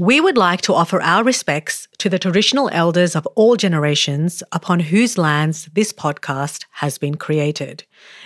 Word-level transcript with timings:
We 0.00 0.20
would 0.20 0.36
like 0.38 0.60
to 0.60 0.74
offer 0.74 1.02
our 1.02 1.24
respects 1.24 1.88
to 1.98 2.08
the 2.08 2.20
traditional 2.20 2.70
elders 2.72 3.16
of 3.16 3.26
all 3.34 3.56
generations 3.56 4.44
upon 4.52 4.78
whose 4.78 5.18
lands 5.18 5.68
this 5.72 5.92
podcast 5.92 6.66
has 6.70 6.98
been 6.98 7.16
created, 7.16 7.82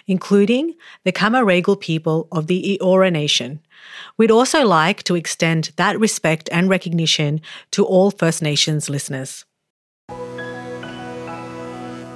including 0.06 0.74
the 1.04 1.12
Camaragal 1.12 1.80
people 1.80 2.28
of 2.30 2.46
the 2.46 2.78
Eora 2.78 3.10
Nation. 3.10 3.60
We'd 4.18 4.30
also 4.30 4.66
like 4.66 5.02
to 5.04 5.14
extend 5.14 5.72
that 5.76 5.98
respect 5.98 6.50
and 6.52 6.68
recognition 6.68 7.40
to 7.70 7.86
all 7.86 8.10
First 8.10 8.42
Nations 8.42 8.90
listeners. 8.90 9.46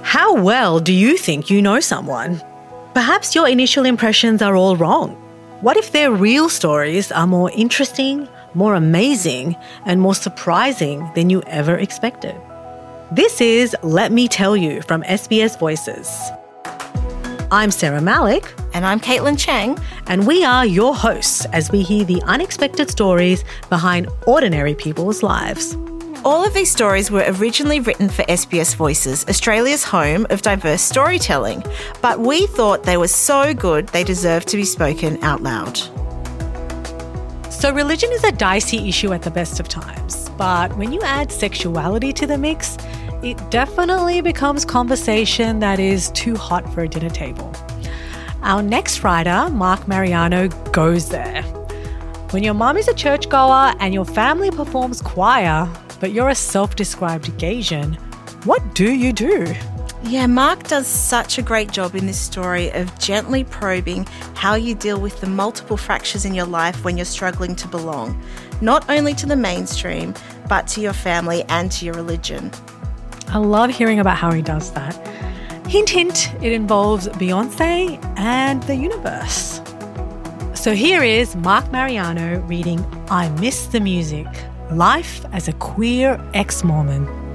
How 0.03 0.35
well 0.35 0.79
do 0.79 0.93
you 0.93 1.17
think 1.17 1.49
you 1.49 1.63
know 1.63 1.79
someone? 1.79 2.43
Perhaps 2.93 3.33
your 3.33 3.47
initial 3.49 3.85
impressions 3.85 4.43
are 4.43 4.55
all 4.55 4.75
wrong. 4.75 5.15
What 5.61 5.77
if 5.77 5.93
their 5.93 6.11
real 6.11 6.47
stories 6.47 7.11
are 7.11 7.25
more 7.25 7.49
interesting, 7.55 8.29
more 8.57 8.73
amazing, 8.73 9.55
and 9.85 10.01
more 10.01 10.15
surprising 10.15 11.07
than 11.13 11.29
you 11.29 11.43
ever 11.45 11.75
expected? 11.77 12.35
This 13.11 13.39
is 13.39 13.75
Let 13.83 14.11
Me 14.11 14.27
Tell 14.27 14.57
You 14.57 14.81
from 14.81 15.03
SBS 15.03 15.59
Voices. 15.59 16.09
I'm 17.51 17.69
Sarah 17.69 18.01
Malik. 18.01 18.51
And 18.73 18.83
I'm 18.83 18.99
Caitlin 18.99 19.37
Chang. 19.37 19.77
And 20.07 20.25
we 20.25 20.43
are 20.43 20.65
your 20.65 20.95
hosts 20.95 21.45
as 21.53 21.71
we 21.71 21.83
hear 21.83 22.03
the 22.03 22.19
unexpected 22.23 22.89
stories 22.89 23.43
behind 23.69 24.09
ordinary 24.25 24.73
people's 24.73 25.21
lives. 25.21 25.75
All 26.25 26.43
of 26.43 26.55
these 26.55 26.71
stories 26.71 27.11
were 27.11 27.25
originally 27.27 27.79
written 27.79 28.09
for 28.09 28.23
SBS 28.23 28.75
Voices, 28.75 29.23
Australia's 29.29 29.83
home 29.83 30.25
of 30.31 30.41
diverse 30.41 30.81
storytelling, 30.81 31.63
but 32.01 32.19
we 32.19 32.47
thought 32.47 32.83
they 32.83 32.97
were 32.97 33.07
so 33.07 33.53
good 33.53 33.87
they 33.89 34.03
deserved 34.03 34.47
to 34.47 34.57
be 34.57 34.65
spoken 34.65 35.23
out 35.23 35.43
loud. 35.43 35.79
So, 37.57 37.73
religion 37.73 38.11
is 38.11 38.23
a 38.23 38.31
dicey 38.31 38.87
issue 38.87 39.13
at 39.13 39.23
the 39.23 39.31
best 39.31 39.59
of 39.59 39.67
times, 39.67 40.29
but 40.37 40.77
when 40.77 40.93
you 40.93 41.01
add 41.01 41.31
sexuality 41.31 42.13
to 42.13 42.27
the 42.27 42.37
mix, 42.37 42.77
it 43.23 43.35
definitely 43.49 44.21
becomes 44.21 44.63
conversation 44.63 45.57
that 45.57 45.79
is 45.79 46.11
too 46.11 46.35
hot 46.35 46.71
for 46.71 46.81
a 46.81 46.87
dinner 46.87 47.09
table. 47.09 47.51
Our 48.43 48.61
next 48.61 49.03
writer, 49.03 49.49
Mark 49.49 49.87
Mariano, 49.87 50.49
goes 50.71 51.09
there. 51.09 51.41
When 52.29 52.43
your 52.43 52.53
mom 52.53 52.77
is 52.77 52.89
a 52.89 52.93
churchgoer 52.93 53.73
and 53.79 53.91
your 53.91 54.05
family 54.05 54.51
performs 54.51 55.01
choir, 55.01 55.67
but 55.99 56.11
you're 56.11 56.29
a 56.29 56.35
self 56.35 56.75
described 56.75 57.31
Gaysian, 57.39 57.95
what 58.45 58.61
do 58.75 58.93
you 58.93 59.11
do? 59.11 59.55
Yeah, 60.07 60.25
Mark 60.25 60.63
does 60.63 60.87
such 60.87 61.37
a 61.37 61.41
great 61.41 61.69
job 61.69 61.93
in 61.93 62.05
this 62.05 62.17
story 62.17 62.69
of 62.71 62.97
gently 62.97 63.43
probing 63.43 64.05
how 64.35 64.55
you 64.55 64.73
deal 64.73 65.01
with 65.01 65.19
the 65.19 65.27
multiple 65.27 65.75
fractures 65.75 66.23
in 66.23 66.33
your 66.33 66.45
life 66.45 66.85
when 66.85 66.95
you're 66.95 67.05
struggling 67.05 67.57
to 67.57 67.67
belong, 67.67 68.17
not 68.61 68.89
only 68.89 69.13
to 69.15 69.25
the 69.25 69.35
mainstream, 69.35 70.13
but 70.47 70.65
to 70.67 70.79
your 70.79 70.93
family 70.93 71.43
and 71.49 71.73
to 71.73 71.83
your 71.83 71.93
religion. 71.93 72.49
I 73.27 73.39
love 73.39 73.69
hearing 73.69 73.99
about 73.99 74.15
how 74.15 74.31
he 74.31 74.41
does 74.41 74.71
that. 74.71 74.95
Hint, 75.67 75.89
hint, 75.89 76.33
it 76.41 76.53
involves 76.53 77.09
Beyonce 77.09 78.01
and 78.17 78.63
the 78.63 78.77
universe. 78.77 79.59
So 80.53 80.73
here 80.73 81.03
is 81.03 81.35
Mark 81.35 81.69
Mariano 81.73 82.39
reading 82.43 82.79
I 83.09 83.27
Miss 83.41 83.67
the 83.67 83.81
Music 83.81 84.27
Life 84.71 85.25
as 85.33 85.49
a 85.49 85.53
Queer 85.53 86.17
Ex 86.33 86.63
Mormon. 86.63 87.26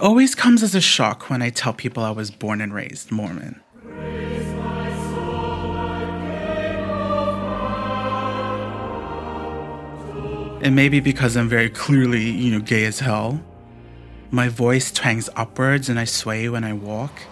Always 0.00 0.34
comes 0.34 0.62
as 0.62 0.74
a 0.74 0.80
shock 0.80 1.30
when 1.30 1.42
I 1.42 1.50
tell 1.50 1.72
people 1.72 2.02
I 2.02 2.10
was 2.10 2.30
born 2.30 2.60
and 2.60 2.74
raised 2.74 3.10
Mormon. 3.10 3.60
It 10.62 10.70
may 10.72 10.90
be 10.90 11.00
because 11.00 11.36
I'm 11.36 11.48
very 11.48 11.70
clearly, 11.70 12.28
you 12.30 12.50
know, 12.52 12.60
gay 12.60 12.84
as 12.84 13.00
hell. 13.00 13.42
My 14.30 14.48
voice 14.48 14.92
twangs 14.92 15.30
upwards 15.34 15.88
and 15.88 15.98
I 15.98 16.04
sway 16.04 16.48
when 16.48 16.64
I 16.64 16.74
walk. 16.74 17.22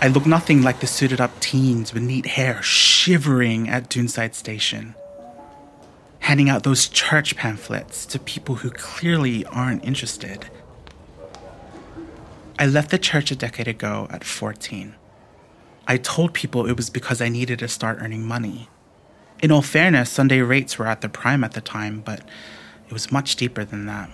I 0.00 0.08
look 0.08 0.26
nothing 0.26 0.62
like 0.62 0.80
the 0.80 0.86
suited 0.86 1.20
up 1.20 1.38
teens 1.40 1.94
with 1.94 2.02
neat 2.02 2.26
hair 2.26 2.62
shivering 2.62 3.68
at 3.68 3.88
Doonside 3.88 4.34
Station, 4.34 4.94
handing 6.20 6.48
out 6.48 6.64
those 6.64 6.88
church 6.88 7.36
pamphlets 7.36 8.06
to 8.06 8.18
people 8.18 8.56
who 8.56 8.70
clearly 8.70 9.44
aren't 9.46 9.84
interested. 9.84 10.50
I 12.60 12.66
left 12.66 12.90
the 12.90 12.98
church 12.98 13.30
a 13.30 13.36
decade 13.36 13.68
ago 13.68 14.08
at 14.10 14.24
14. 14.24 14.96
I 15.86 15.96
told 15.96 16.34
people 16.34 16.66
it 16.66 16.76
was 16.76 16.90
because 16.90 17.20
I 17.20 17.28
needed 17.28 17.60
to 17.60 17.68
start 17.68 17.98
earning 18.00 18.26
money. 18.26 18.68
In 19.40 19.52
all 19.52 19.62
fairness, 19.62 20.10
Sunday 20.10 20.40
rates 20.40 20.76
were 20.76 20.88
at 20.88 21.00
their 21.00 21.08
prime 21.08 21.44
at 21.44 21.52
the 21.52 21.60
time, 21.60 22.00
but 22.00 22.18
it 22.88 22.92
was 22.92 23.12
much 23.12 23.36
deeper 23.36 23.64
than 23.64 23.86
that. 23.86 24.10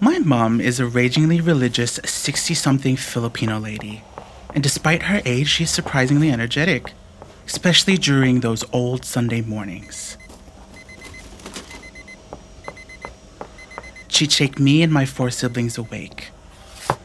My 0.00 0.18
mom 0.18 0.60
is 0.60 0.80
a 0.80 0.86
ragingly 0.86 1.40
religious 1.40 2.00
60 2.04 2.54
something 2.54 2.96
Filipino 2.96 3.60
lady, 3.60 4.02
and 4.54 4.62
despite 4.62 5.04
her 5.04 5.22
age, 5.24 5.46
she's 5.46 5.70
surprisingly 5.70 6.32
energetic, 6.32 6.94
especially 7.46 7.96
during 7.96 8.40
those 8.40 8.64
old 8.72 9.04
Sunday 9.04 9.40
mornings. 9.40 10.16
She'd 14.20 14.32
shake 14.32 14.58
me 14.58 14.82
and 14.82 14.92
my 14.92 15.06
four 15.06 15.30
siblings 15.30 15.78
awake, 15.78 16.28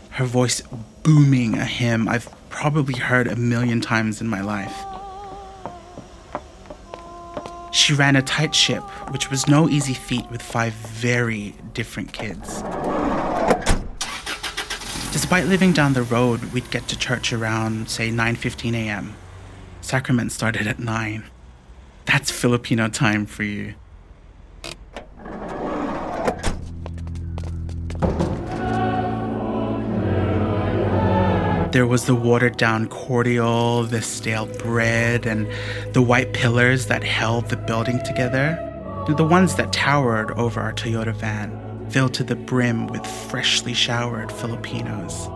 her 0.10 0.26
voice 0.26 0.62
booming 1.02 1.58
a 1.58 1.64
hymn 1.64 2.10
I've 2.10 2.28
probably 2.50 3.00
heard 3.00 3.30
a 3.30 3.38
million 3.38 3.80
times 3.80 4.20
in 4.20 4.28
my 4.28 4.42
life. 4.42 4.76
She 7.72 7.94
ran 7.94 8.18
a 8.18 8.22
tight 8.22 8.54
ship, 8.54 8.84
which 9.14 9.32
was 9.32 9.48
no 9.48 9.70
easy 9.70 9.94
feat 9.94 10.30
with 10.30 10.42
five 10.42 10.74
very 10.74 11.56
different 11.74 12.12
kids. 12.12 12.62
Despite 15.14 15.46
living 15.46 15.72
down 15.72 15.94
the 15.94 16.04
road, 16.04 16.44
we'd 16.52 16.70
get 16.70 16.90
to 16.90 17.00
church 17.00 17.32
around, 17.32 17.90
say, 17.90 18.10
9:15 18.10 18.74
a.m. 18.74 19.16
Sacrament 19.80 20.34
started 20.34 20.68
at 20.68 20.80
9. 20.80 21.24
That's 22.04 22.30
Filipino 22.30 22.90
time 22.90 23.26
for 23.26 23.44
you. 23.44 23.76
There 31.76 31.86
was 31.86 32.06
the 32.06 32.16
watered 32.16 32.56
down 32.56 32.88
cordial, 32.88 33.84
the 33.84 34.02
stale 34.02 34.46
bread, 34.46 35.26
and 35.26 35.46
the 35.92 36.02
white 36.02 36.32
pillars 36.32 36.86
that 36.86 37.04
held 37.04 37.50
the 37.50 37.58
building 37.58 38.02
together. 38.06 38.56
The 39.10 39.26
ones 39.26 39.56
that 39.56 39.74
towered 39.74 40.32
over 40.40 40.62
our 40.62 40.72
Toyota 40.72 41.14
van, 41.14 41.86
filled 41.90 42.14
to 42.14 42.24
the 42.24 42.38
brim 42.38 42.88
with 42.88 43.06
freshly 43.06 43.74
showered 43.74 44.32
Filipinos. 44.32 45.28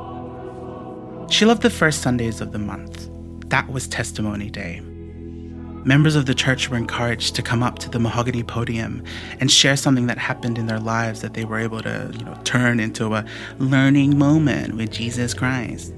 She 1.30 1.44
loved 1.44 1.62
the 1.62 1.70
first 1.70 2.02
Sundays 2.02 2.40
of 2.40 2.54
the 2.54 2.58
month. 2.58 3.10
That 3.50 3.70
was 3.70 3.86
Testimony 3.90 4.50
Day. 4.50 4.80
Members 4.80 6.16
of 6.16 6.26
the 6.26 6.34
church 6.34 6.70
were 6.70 6.78
encouraged 6.78 7.36
to 7.36 7.42
come 7.42 7.62
up 7.62 7.80
to 7.80 7.90
the 7.90 8.00
mahogany 8.00 8.44
podium 8.44 9.04
and 9.42 9.52
share 9.52 9.76
something 9.76 10.08
that 10.08 10.18
happened 10.18 10.58
in 10.58 10.68
their 10.68 10.80
lives 10.80 11.20
that 11.20 11.34
they 11.34 11.44
were 11.44 11.60
able 11.60 11.82
to, 11.82 12.14
you 12.18 12.24
know, 12.24 12.40
turn 12.46 12.80
into 12.80 13.14
a 13.14 13.26
learning 13.58 14.18
moment 14.18 14.78
with 14.78 14.90
Jesus 14.90 15.34
Christ. 15.34 15.94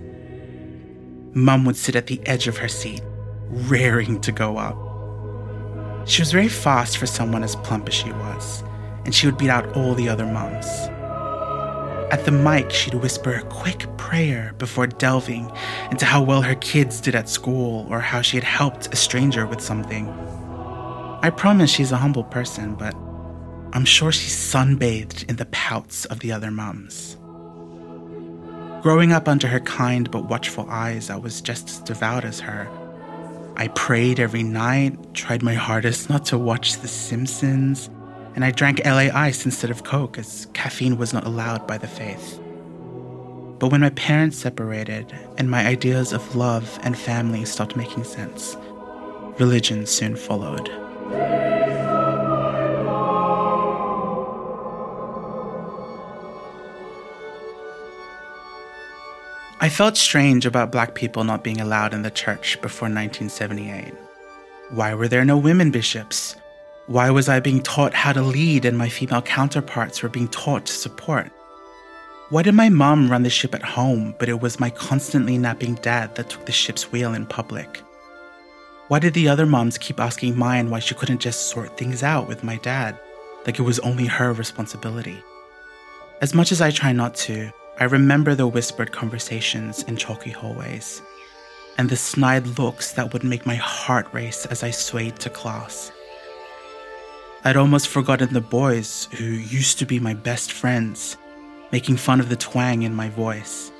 Mum 1.34 1.64
would 1.64 1.78
sit 1.78 1.96
at 1.96 2.08
the 2.08 2.20
edge 2.26 2.48
of 2.48 2.58
her 2.58 2.68
seat, 2.68 3.02
raring 3.50 4.20
to 4.22 4.32
go 4.32 4.58
up. 4.58 4.78
She 6.08 6.22
was 6.22 6.32
very 6.32 6.50
fast 6.50 6.98
for 6.98 7.06
someone 7.06 7.44
as 7.44 7.56
plump 7.58 7.88
as 7.88 7.94
she 7.94 8.12
was, 8.12 8.64
and 9.06 9.16
she 9.16 9.28
would 9.28 9.38
beat 9.38 9.50
out 9.50 9.78
all 9.78 9.94
the 9.96 10.10
other 10.10 10.26
mums. 10.26 10.68
At 12.12 12.26
the 12.26 12.32
mic, 12.32 12.72
she'd 12.72 12.96
whisper 12.96 13.34
a 13.34 13.44
quick 13.44 13.86
prayer 13.98 14.54
before 14.58 14.88
delving 14.88 15.50
into 15.90 16.06
how 16.06 16.22
well 16.22 16.42
her 16.42 16.56
kids 16.56 17.00
did 17.00 17.16
at 17.16 17.30
school 17.30 17.88
or 17.90 18.02
how 18.02 18.22
she 18.22 18.36
had 18.36 18.44
helped 18.44 18.94
a 18.94 18.98
stranger 18.98 19.46
with 19.46 19.62
something. 19.62 20.10
I 21.24 21.30
promise 21.30 21.70
she's 21.72 21.94
a 21.94 21.98
humble 21.98 22.26
person, 22.26 22.76
but 22.76 22.94
I'm 23.74 23.86
sure 23.86 24.12
she's 24.12 24.36
sunbathed 24.36 25.30
in 25.30 25.38
the 25.38 25.46
pouts 25.46 26.04
of 26.06 26.20
the 26.20 26.34
other 26.34 26.52
mums. 26.52 27.16
Growing 28.82 29.12
up 29.12 29.28
under 29.28 29.48
her 29.48 29.60
kind 29.60 30.10
but 30.10 30.26
watchful 30.26 30.68
eyes, 30.68 31.12
I 31.12 31.16
was 31.16 31.40
just 31.40 31.70
as 31.70 31.78
devout 31.80 32.26
as 32.26 32.40
her. 32.40 32.68
I 33.56 33.68
prayed 33.68 34.20
every 34.20 34.42
night, 34.42 35.14
tried 35.14 35.44
my 35.44 35.54
hardest 35.54 36.10
not 36.10 36.26
to 36.26 36.38
watch 36.40 36.78
The 36.78 36.88
Simpsons, 36.88 37.92
and 38.34 38.44
I 38.44 38.50
drank 38.50 38.82
LA 38.84 39.10
Ice 39.14 39.46
instead 39.46 39.70
of 39.70 39.84
Coke 39.84 40.18
as 40.18 40.48
caffeine 40.54 40.98
was 40.98 41.14
not 41.14 41.28
allowed 41.28 41.68
by 41.68 41.78
the 41.78 41.88
faith. 41.88 42.40
But 43.60 43.72
when 43.72 43.82
my 43.82 43.92
parents 43.92 44.38
separated 44.38 45.16
and 45.38 45.52
my 45.52 45.68
ideas 45.68 46.12
of 46.12 46.36
love 46.36 46.80
and 46.82 46.98
family 46.98 47.46
stopped 47.46 47.76
making 47.76 48.06
sense, 48.06 48.58
religion 49.38 49.86
soon 49.86 50.16
followed. 50.16 50.72
I 59.64 59.70
felt 59.70 59.96
strange 59.96 60.48
about 60.48 60.72
black 60.72 60.96
people 60.96 61.24
not 61.24 61.44
being 61.44 61.62
allowed 61.62 61.94
in 61.94 62.02
the 62.02 62.10
church 62.10 62.60
before 62.64 62.88
1978. 62.88 63.94
Why 64.72 64.96
were 64.96 65.08
there 65.08 65.24
no 65.24 65.38
women 65.38 65.70
bishops? 65.70 66.36
Why 66.88 67.12
was 67.12 67.30
I 67.30 67.40
being 67.42 67.62
taught 67.62 67.94
how 67.94 68.12
to 68.12 68.24
lead 68.24 68.66
and 68.66 68.76
my 68.76 68.90
female 68.90 69.22
counterparts 69.22 70.02
were 70.02 70.10
being 70.10 70.30
taught 70.30 70.66
to 70.66 70.74
support? 70.74 71.28
Why 72.30 72.42
did 72.42 72.56
my 72.56 72.70
mom 72.70 73.12
run 73.12 73.22
the 73.22 73.30
ship 73.30 73.54
at 73.54 73.62
home, 73.62 74.16
but 74.18 74.30
it 74.30 74.42
was 74.42 74.60
my 74.60 74.72
constantly 74.72 75.38
napping 75.38 75.76
dad 75.76 76.16
that 76.16 76.32
took 76.32 76.48
the 76.48 76.52
ship's 76.52 76.92
wheel 76.92 77.14
in 77.14 77.28
public? 77.28 77.84
Why 78.88 78.98
did 78.98 79.14
the 79.14 79.28
other 79.28 79.46
moms 79.46 79.78
keep 79.78 80.00
asking 80.00 80.40
mine 80.40 80.72
why 80.72 80.80
she 80.80 80.96
couldn't 80.96 81.22
just 81.22 81.52
sort 81.52 81.78
things 81.78 82.02
out 82.02 82.28
with 82.28 82.44
my 82.44 82.56
dad, 82.58 83.00
like 83.46 83.60
it 83.60 83.64
was 83.64 83.78
only 83.82 84.08
her 84.08 84.34
responsibility? 84.34 85.24
As 86.20 86.34
much 86.34 86.52
as 86.52 86.62
I 86.62 86.72
try 86.72 86.94
not 86.94 87.14
to, 87.28 87.52
I 87.80 87.86
remember 87.86 88.36
the 88.36 88.48
whispered 88.48 88.92
conversations 88.92 89.84
in 89.84 89.98
chalky 89.98 90.30
hallways, 90.30 91.02
and 91.78 91.90
the 91.90 91.96
snide 91.96 92.60
looks 92.60 92.92
that 92.94 93.14
would 93.14 93.24
make 93.24 93.46
my 93.46 93.56
heart 93.56 94.08
race 94.14 94.46
as 94.46 94.62
I 94.62 94.72
swayed 94.72 95.18
to 95.20 95.30
class. 95.30 95.92
I'd 97.44 97.58
almost 97.58 97.88
forgotten 97.88 98.34
the 98.34 98.42
boys 98.42 99.08
who 99.14 99.24
used 99.24 99.80
to 99.80 99.86
be 99.86 100.00
my 100.00 100.14
best 100.14 100.52
friends, 100.52 101.18
making 101.72 101.98
fun 101.98 102.20
of 102.20 102.30
the 102.30 102.36
twang 102.36 102.84
in 102.84 102.94
my 102.94 103.10
voice. 103.10 103.72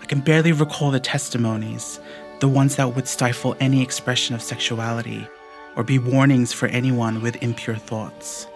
I 0.00 0.06
can 0.06 0.20
barely 0.20 0.52
recall 0.52 0.90
the 0.90 1.00
testimonies, 1.00 2.00
the 2.40 2.48
ones 2.48 2.76
that 2.76 2.94
would 2.94 3.06
stifle 3.06 3.56
any 3.60 3.82
expression 3.82 4.34
of 4.34 4.42
sexuality 4.42 5.28
or 5.76 5.84
be 5.84 5.98
warnings 5.98 6.52
for 6.52 6.68
anyone 6.68 7.20
with 7.20 7.42
impure 7.42 7.76
thoughts. 7.76 8.46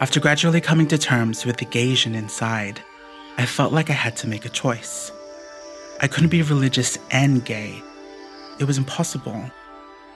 After 0.00 0.18
gradually 0.20 0.60
coming 0.60 0.88
to 0.88 0.98
terms 0.98 1.44
with 1.44 1.58
the 1.58 1.66
Gaysian 1.66 2.14
inside, 2.14 2.80
I 3.38 3.46
felt 3.46 3.72
like 3.72 3.88
I 3.88 3.94
had 3.94 4.16
to 4.18 4.28
make 4.28 4.44
a 4.44 4.48
choice. 4.48 5.12
I 6.00 6.08
couldn't 6.08 6.30
be 6.30 6.42
religious 6.42 6.98
and 7.10 7.44
gay. 7.44 7.80
It 8.58 8.64
was 8.64 8.78
impossible. 8.78 9.50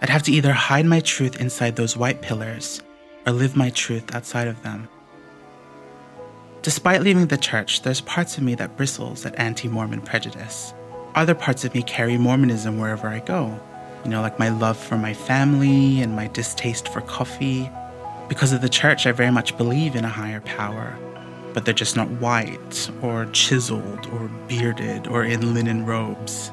I'd 0.03 0.09
have 0.09 0.25
to 0.25 0.33
either 0.33 0.53
hide 0.53 0.87
my 0.87 1.01
truth 1.01 1.41
inside 1.41 1.77
those 1.77 1.97
white 1.97 2.21
pillars 2.21 2.83
or 3.27 3.33
live 3.33 3.55
my 3.55 3.71
truth 3.71 4.15
outside 4.15 4.49
of 4.49 4.63
them. 4.63 4.89
Despite 6.63 7.03
leaving 7.03 7.29
the 7.29 7.37
church, 7.37 7.83
there's 7.83 8.01
parts 8.01 8.37
of 8.37 8.43
me 8.43 8.57
that 8.57 8.77
bristles 8.77 9.25
at 9.25 9.39
anti 9.39 9.69
Mormon 9.69 10.01
prejudice. 10.01 10.75
Other 11.15 11.35
parts 11.35 11.65
of 11.65 11.75
me 11.75 11.83
carry 11.83 12.19
Mormonism 12.19 12.79
wherever 12.79 13.09
I 13.09 13.21
go. 13.21 13.59
You 14.05 14.11
know, 14.11 14.21
like 14.21 14.39
my 14.39 14.49
love 14.49 14.77
for 14.77 14.99
my 14.99 15.15
family 15.15 16.01
and 16.01 16.17
my 16.17 16.27
distaste 16.27 16.89
for 16.89 17.03
coffee 17.03 17.71
because 18.29 18.53
of 18.53 18.61
the 18.61 18.69
church, 18.69 19.07
I 19.07 19.13
very 19.13 19.31
much 19.31 19.57
believe 19.57 19.95
in 19.95 20.05
a 20.05 20.09
higher 20.09 20.41
power, 20.41 20.97
but 21.53 21.65
they're 21.65 21.75
just 21.75 21.97
not 21.97 22.11
white 22.11 22.91
or 23.03 23.27
chiseled 23.27 24.07
or 24.13 24.29
bearded 24.49 25.07
or 25.07 25.25
in 25.25 25.55
linen 25.55 25.87
robes. 25.87 26.51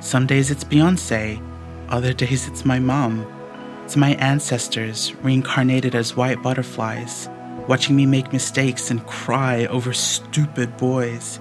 Some 0.00 0.26
days 0.26 0.50
it's 0.50 0.64
Beyonce, 0.64 1.40
other 1.88 2.12
days 2.12 2.48
it's 2.48 2.64
my 2.64 2.78
mom. 2.78 3.26
It's 3.84 3.96
my 3.96 4.14
ancestors 4.14 5.14
reincarnated 5.22 5.94
as 5.94 6.16
white 6.16 6.42
butterflies, 6.42 7.28
watching 7.68 7.94
me 7.94 8.06
make 8.06 8.32
mistakes 8.32 8.90
and 8.90 9.06
cry 9.06 9.66
over 9.66 9.92
stupid 9.92 10.76
boys. 10.76 11.38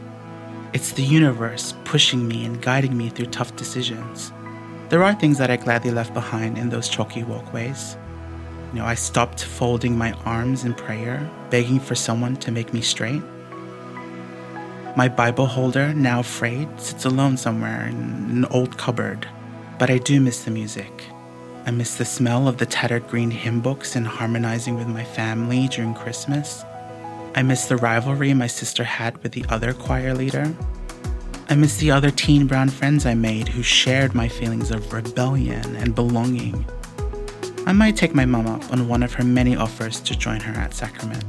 It's 0.73 0.91
the 0.91 1.03
universe 1.03 1.73
pushing 1.83 2.27
me 2.27 2.45
and 2.45 2.61
guiding 2.61 2.97
me 2.97 3.09
through 3.09 3.27
tough 3.27 3.55
decisions. 3.55 4.31
There 4.89 5.03
are 5.03 5.13
things 5.13 5.37
that 5.39 5.49
I 5.49 5.57
gladly 5.57 5.91
left 5.91 6.13
behind 6.13 6.57
in 6.57 6.69
those 6.69 6.89
chalky 6.89 7.23
walkways. 7.23 7.97
You 8.73 8.79
know, 8.79 8.85
I 8.85 8.95
stopped 8.95 9.43
folding 9.43 9.95
my 9.99 10.13
arms 10.25 10.63
in 10.63 10.73
prayer, 10.73 11.29
begging 11.51 11.79
for 11.79 11.93
someone 11.93 12.37
to 12.37 12.51
make 12.51 12.73
me 12.73 12.81
straight. 12.81 13.21
My 14.97 15.07
Bible 15.07 15.45
holder, 15.45 15.93
now 15.93 16.23
frayed, 16.23 16.67
sits 16.81 17.05
alone 17.05 17.37
somewhere 17.37 17.85
in 17.85 17.95
an 17.95 18.45
old 18.45 18.79
cupboard, 18.79 19.27
but 19.77 19.91
I 19.91 19.99
do 19.99 20.19
miss 20.19 20.43
the 20.43 20.49
music. 20.49 21.03
I 21.67 21.71
miss 21.71 21.97
the 21.97 22.05
smell 22.05 22.47
of 22.47 22.57
the 22.57 22.65
tattered 22.65 23.07
green 23.07 23.29
hymn 23.29 23.61
books 23.61 23.95
and 23.95 24.07
harmonizing 24.07 24.73
with 24.75 24.87
my 24.87 25.03
family 25.03 25.67
during 25.67 25.93
Christmas. 25.93 26.65
I 27.35 27.43
miss 27.43 27.67
the 27.67 27.77
rivalry 27.77 28.33
my 28.33 28.47
sister 28.47 28.83
had 28.83 29.21
with 29.21 29.33
the 29.33 29.45
other 29.49 29.73
choir 29.73 30.15
leader. 30.15 30.51
I 31.47 31.53
miss 31.53 31.77
the 31.77 31.91
other 31.91 32.09
teen 32.09 32.47
brown 32.47 32.69
friends 32.69 33.05
I 33.05 33.13
made 33.13 33.49
who 33.49 33.61
shared 33.61 34.15
my 34.15 34.27
feelings 34.27 34.71
of 34.71 34.91
rebellion 34.91 35.75
and 35.75 35.93
belonging. 35.93 36.65
I 37.65 37.71
might 37.71 37.95
take 37.95 38.13
my 38.13 38.25
mom 38.25 38.45
up 38.47 38.71
on 38.73 38.89
one 38.89 39.03
of 39.03 39.13
her 39.13 39.23
many 39.23 39.55
offers 39.55 40.01
to 40.01 40.17
join 40.17 40.41
her 40.41 40.53
at 40.59 40.73
Sacrament. 40.73 41.23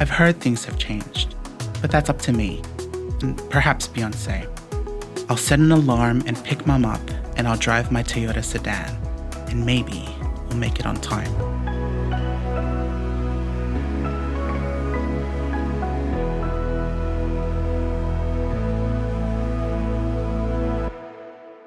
I've 0.00 0.10
heard 0.10 0.40
things 0.40 0.64
have 0.64 0.76
changed, 0.78 1.36
but 1.80 1.92
that's 1.92 2.10
up 2.10 2.18
to 2.22 2.32
me, 2.32 2.60
and 3.22 3.38
perhaps 3.50 3.86
Beyonce. 3.86 4.48
I'll 5.28 5.36
set 5.36 5.60
an 5.60 5.70
alarm 5.70 6.24
and 6.26 6.42
pick 6.42 6.66
mom 6.66 6.84
up, 6.84 7.00
and 7.36 7.46
I'll 7.46 7.56
drive 7.56 7.92
my 7.92 8.02
Toyota 8.02 8.42
sedan, 8.42 8.96
and 9.48 9.64
maybe 9.64 10.04
we'll 10.48 10.58
make 10.58 10.80
it 10.80 10.86
on 10.86 10.96
time. 10.96 11.32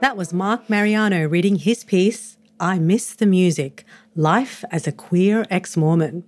That 0.01 0.17
was 0.17 0.33
Mark 0.33 0.69
Mariano 0.69 1.25
reading 1.27 1.55
his 1.55 1.83
piece, 1.83 2.28
I 2.59 2.79
Miss 2.79 3.13
the 3.13 3.25
Music 3.25 3.85
Life 4.15 4.63
as 4.71 4.87
a 4.87 4.91
Queer 4.91 5.45
Ex 5.49 5.77
Mormon. 5.77 6.23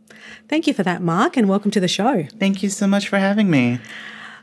Thank 0.48 0.68
you 0.68 0.74
for 0.74 0.84
that, 0.84 1.02
Mark, 1.02 1.38
and 1.38 1.50
welcome 1.50 1.72
to 1.72 1.80
the 1.80 1.88
show. 1.88 2.26
Thank 2.40 2.64
you 2.64 2.70
so 2.70 2.88
much 2.88 3.08
for 3.08 3.20
having 3.20 3.50
me. 3.50 3.80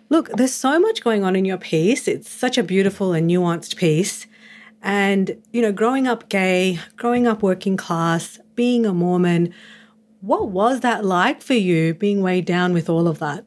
Look, 0.09 0.31
there's 0.31 0.55
so 0.55 0.79
much 0.79 1.03
going 1.03 1.25
on 1.25 1.37
in 1.37 1.45
your 1.45 1.59
piece. 1.59 2.09
It's 2.09 2.31
such 2.31 2.59
a 2.59 2.63
beautiful 2.63 3.13
and 3.13 3.31
nuanced 3.31 3.77
piece. 3.77 4.27
And, 4.83 5.43
you 5.53 5.61
know, 5.61 5.73
growing 5.73 6.07
up 6.07 6.29
gay, 6.29 6.79
growing 6.97 7.27
up 7.27 7.43
working 7.43 7.77
class, 7.77 8.39
being 8.55 8.87
a 8.87 8.95
Mormon, 8.95 9.53
what 10.21 10.49
was 10.49 10.81
that 10.81 11.05
like 11.05 11.43
for 11.43 11.55
you 11.55 11.95
being 11.95 12.23
weighed 12.23 12.45
down 12.45 12.73
with 12.73 12.89
all 12.89 13.09
of 13.09 13.19
that? 13.19 13.45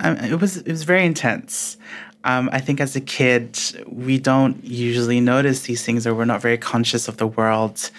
Um, 0.00 0.16
it 0.18 0.40
was 0.40 0.58
it 0.58 0.68
was 0.68 0.82
very 0.82 1.06
intense. 1.06 1.76
Um, 2.26 2.50
I 2.52 2.60
think 2.60 2.80
as 2.80 2.96
a 2.96 3.00
kid, 3.00 3.56
we 3.86 4.18
don't 4.18 4.62
usually 4.64 5.20
notice 5.20 5.62
these 5.62 5.84
things, 5.84 6.06
or 6.06 6.14
we're 6.14 6.24
not 6.24 6.42
very 6.42 6.58
conscious 6.58 7.06
of 7.06 7.18
the 7.18 7.26
world. 7.26 7.90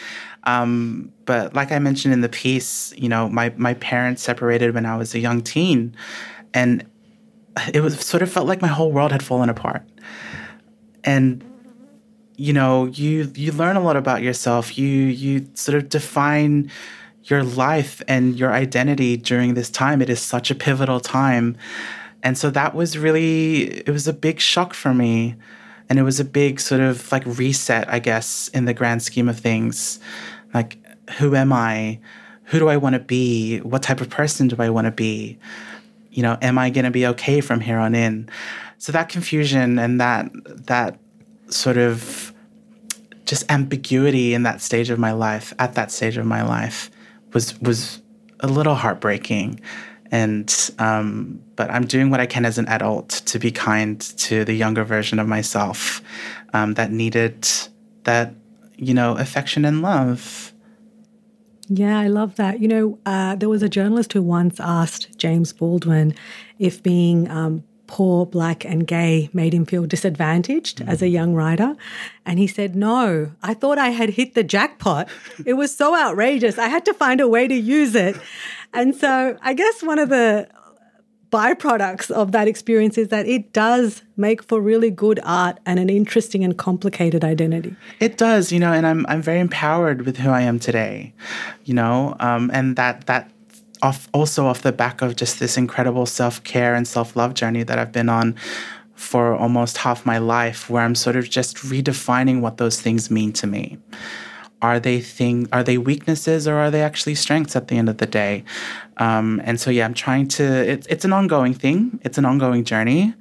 Um, 0.43 1.13
but 1.25 1.55
like 1.55 1.71
I 1.71 1.79
mentioned 1.79 2.13
in 2.13 2.19
the 2.19 2.29
piece, 2.29 2.93
you 2.97 3.07
know, 3.07 3.29
my 3.29 3.53
my 3.57 3.73
parents 3.75 4.21
separated 4.21 4.73
when 4.73 4.85
I 4.85 4.97
was 4.97 5.15
a 5.15 5.19
young 5.19 5.41
teen, 5.41 5.95
and 6.53 6.85
it 7.73 7.79
was 7.79 7.97
sort 8.05 8.21
of 8.21 8.29
felt 8.29 8.47
like 8.47 8.61
my 8.61 8.67
whole 8.67 8.91
world 8.91 9.13
had 9.13 9.23
fallen 9.23 9.49
apart. 9.49 9.83
And 11.05 11.41
you 12.35 12.51
know, 12.51 12.85
you 12.85 13.31
you 13.33 13.53
learn 13.53 13.77
a 13.77 13.81
lot 13.81 13.95
about 13.95 14.21
yourself. 14.21 14.77
You 14.77 14.87
you 14.87 15.47
sort 15.53 15.77
of 15.77 15.87
define 15.87 16.69
your 17.23 17.43
life 17.43 18.01
and 18.09 18.37
your 18.37 18.51
identity 18.51 19.15
during 19.15 19.53
this 19.53 19.69
time. 19.69 20.01
It 20.01 20.09
is 20.09 20.21
such 20.21 20.51
a 20.51 20.55
pivotal 20.55 20.99
time. 20.99 21.55
And 22.23 22.37
so 22.37 22.49
that 22.51 22.75
was 22.75 22.97
really 22.97 23.79
it 23.79 23.89
was 23.89 24.07
a 24.07 24.13
big 24.13 24.39
shock 24.39 24.73
for 24.73 24.93
me. 24.93 25.35
And 25.89 25.97
it 25.97 26.03
was 26.03 26.19
a 26.19 26.25
big 26.25 26.59
sort 26.59 26.81
of 26.81 27.09
like 27.11 27.23
reset, 27.25 27.87
I 27.87 27.99
guess, 27.99 28.49
in 28.49 28.65
the 28.65 28.73
grand 28.73 29.01
scheme 29.01 29.29
of 29.29 29.39
things 29.39 29.99
like 30.53 30.77
who 31.17 31.35
am 31.35 31.53
I? 31.53 31.99
Who 32.45 32.59
do 32.59 32.69
I 32.69 32.77
want 32.77 32.93
to 32.93 32.99
be? 32.99 33.59
What 33.59 33.83
type 33.83 34.01
of 34.01 34.09
person 34.09 34.47
do 34.47 34.55
I 34.59 34.69
want 34.69 34.85
to 34.85 34.91
be? 34.91 35.37
You 36.11 36.23
know, 36.23 36.37
am 36.41 36.57
I 36.57 36.69
going 36.69 36.85
to 36.85 36.91
be 36.91 37.05
okay 37.07 37.41
from 37.41 37.59
here 37.59 37.77
on 37.77 37.93
in? 37.93 38.29
So 38.77 38.91
that 38.91 39.09
confusion 39.09 39.79
and 39.79 39.99
that 40.01 40.29
that 40.67 40.99
sort 41.49 41.77
of 41.77 42.33
just 43.25 43.49
ambiguity 43.51 44.33
in 44.33 44.43
that 44.43 44.61
stage 44.61 44.89
of 44.89 44.99
my 44.99 45.11
life, 45.11 45.53
at 45.59 45.75
that 45.75 45.91
stage 45.91 46.17
of 46.17 46.25
my 46.25 46.43
life, 46.43 46.89
was 47.33 47.59
was 47.61 48.01
a 48.39 48.47
little 48.47 48.75
heartbreaking. 48.75 49.59
And 50.11 50.71
um, 50.79 51.41
but 51.55 51.69
I'm 51.69 51.85
doing 51.85 52.09
what 52.09 52.19
I 52.19 52.25
can 52.25 52.45
as 52.45 52.57
an 52.57 52.67
adult 52.67 53.09
to 53.09 53.39
be 53.39 53.51
kind 53.51 53.99
to 53.99 54.45
the 54.45 54.53
younger 54.53 54.83
version 54.83 55.19
of 55.19 55.27
myself 55.27 56.01
um, 56.53 56.75
that 56.75 56.91
needed 56.91 57.47
that 58.03 58.33
you 58.77 58.93
know, 58.93 59.17
affection 59.17 59.65
and 59.65 59.81
love. 59.81 60.53
Yeah, 61.67 61.99
I 61.99 62.07
love 62.07 62.35
that. 62.37 62.61
You 62.61 62.67
know, 62.67 62.99
uh, 63.05 63.35
there 63.35 63.49
was 63.49 63.61
a 63.61 63.69
journalist 63.69 64.13
who 64.13 64.21
once 64.21 64.59
asked 64.59 65.17
James 65.17 65.51
Baldwin 65.51 66.15
if 66.59 66.81
being 66.81 67.29
um, 67.29 67.63
poor, 67.87 68.25
black, 68.25 68.63
and 68.63 68.87
gay 68.87 69.29
made 69.33 69.53
him 69.53 69.65
feel 69.65 69.85
disadvantaged 69.85 70.79
mm. 70.79 70.87
as 70.87 71.01
a 71.01 71.09
young 71.09 71.33
writer. 71.33 71.75
And 72.25 72.39
he 72.39 72.47
said, 72.47 72.75
No, 72.75 73.31
I 73.43 73.53
thought 73.53 73.77
I 73.77 73.89
had 73.89 74.11
hit 74.11 74.33
the 74.33 74.43
jackpot. 74.43 75.09
it 75.45 75.53
was 75.53 75.75
so 75.75 75.93
outrageous. 75.95 76.57
I 76.57 76.67
had 76.67 76.85
to 76.85 76.93
find 76.93 77.19
a 77.19 77.27
way 77.27 77.47
to 77.47 77.55
use 77.55 77.95
it. 77.95 78.15
And 78.73 78.95
so 78.95 79.37
I 79.41 79.53
guess 79.53 79.83
one 79.83 79.99
of 79.99 80.09
the 80.09 80.47
byproducts 81.29 82.09
of 82.09 82.31
that 82.31 82.47
experience 82.47 82.97
is 82.97 83.09
that 83.09 83.27
it 83.27 83.51
does 83.51 84.01
make 84.15 84.41
for 84.41 84.61
really 84.61 84.89
good 84.89 85.19
art 85.23 85.59
and 85.65 85.79
an 85.79 85.89
interesting 85.89 86.43
and 86.43 86.57
complicated 86.57 87.23
identity. 87.23 87.75
It 87.99 88.17
does, 88.17 88.51
you 88.51 88.59
know, 88.59 88.71
and 88.71 88.87
I'm 88.87 89.05
I'm 89.07 89.21
very 89.21 89.39
empowered 89.39 90.05
with 90.05 90.17
who 90.17 90.29
I 90.29 90.41
am 90.41 90.59
today, 90.59 91.13
you 91.65 91.73
know, 91.73 92.15
um, 92.19 92.49
and 92.53 92.75
that 92.77 93.07
that 93.07 93.29
off 93.81 94.07
also 94.13 94.45
off 94.45 94.61
the 94.61 94.71
back 94.71 95.01
of 95.01 95.15
just 95.15 95.39
this 95.39 95.57
incredible 95.57 96.05
self 96.05 96.43
care 96.43 96.73
and 96.75 96.87
self 96.87 97.15
love 97.15 97.33
journey 97.33 97.63
that 97.63 97.77
I've 97.77 97.91
been 97.91 98.09
on 98.09 98.35
for 98.95 99.35
almost 99.35 99.77
half 99.77 100.05
my 100.05 100.17
life 100.17 100.69
where 100.69 100.83
I'm 100.83 100.95
sort 100.95 101.15
of 101.15 101.29
just 101.29 101.57
redefining 101.57 102.41
what 102.41 102.57
those 102.57 102.81
things 102.81 103.11
mean 103.11 103.31
to 103.33 103.45
me. 103.45 103.77
Are 104.61 104.79
they 104.79 104.99
thing? 104.99 105.47
Are 105.51 105.63
they 105.63 105.77
weaknesses 105.77 106.47
or 106.47 106.55
are 106.55 106.71
they 106.71 106.81
actually 106.81 107.15
strengths 107.15 107.55
at 107.55 107.67
the 107.67 107.77
end 107.77 107.89
of 107.89 107.97
the 107.97 108.05
day? 108.05 108.43
Um, 108.97 109.41
and 109.43 109.59
so 109.59 109.69
yeah, 109.69 109.85
I'm 109.85 109.93
trying 109.93 110.27
to. 110.29 110.43
It's 110.43 110.87
it's 110.87 111.05
an 111.05 111.13
ongoing 111.13 111.53
thing. 111.53 111.99
It's 112.03 112.17
an 112.17 112.25
ongoing 112.25 112.63
journey. 112.63 113.13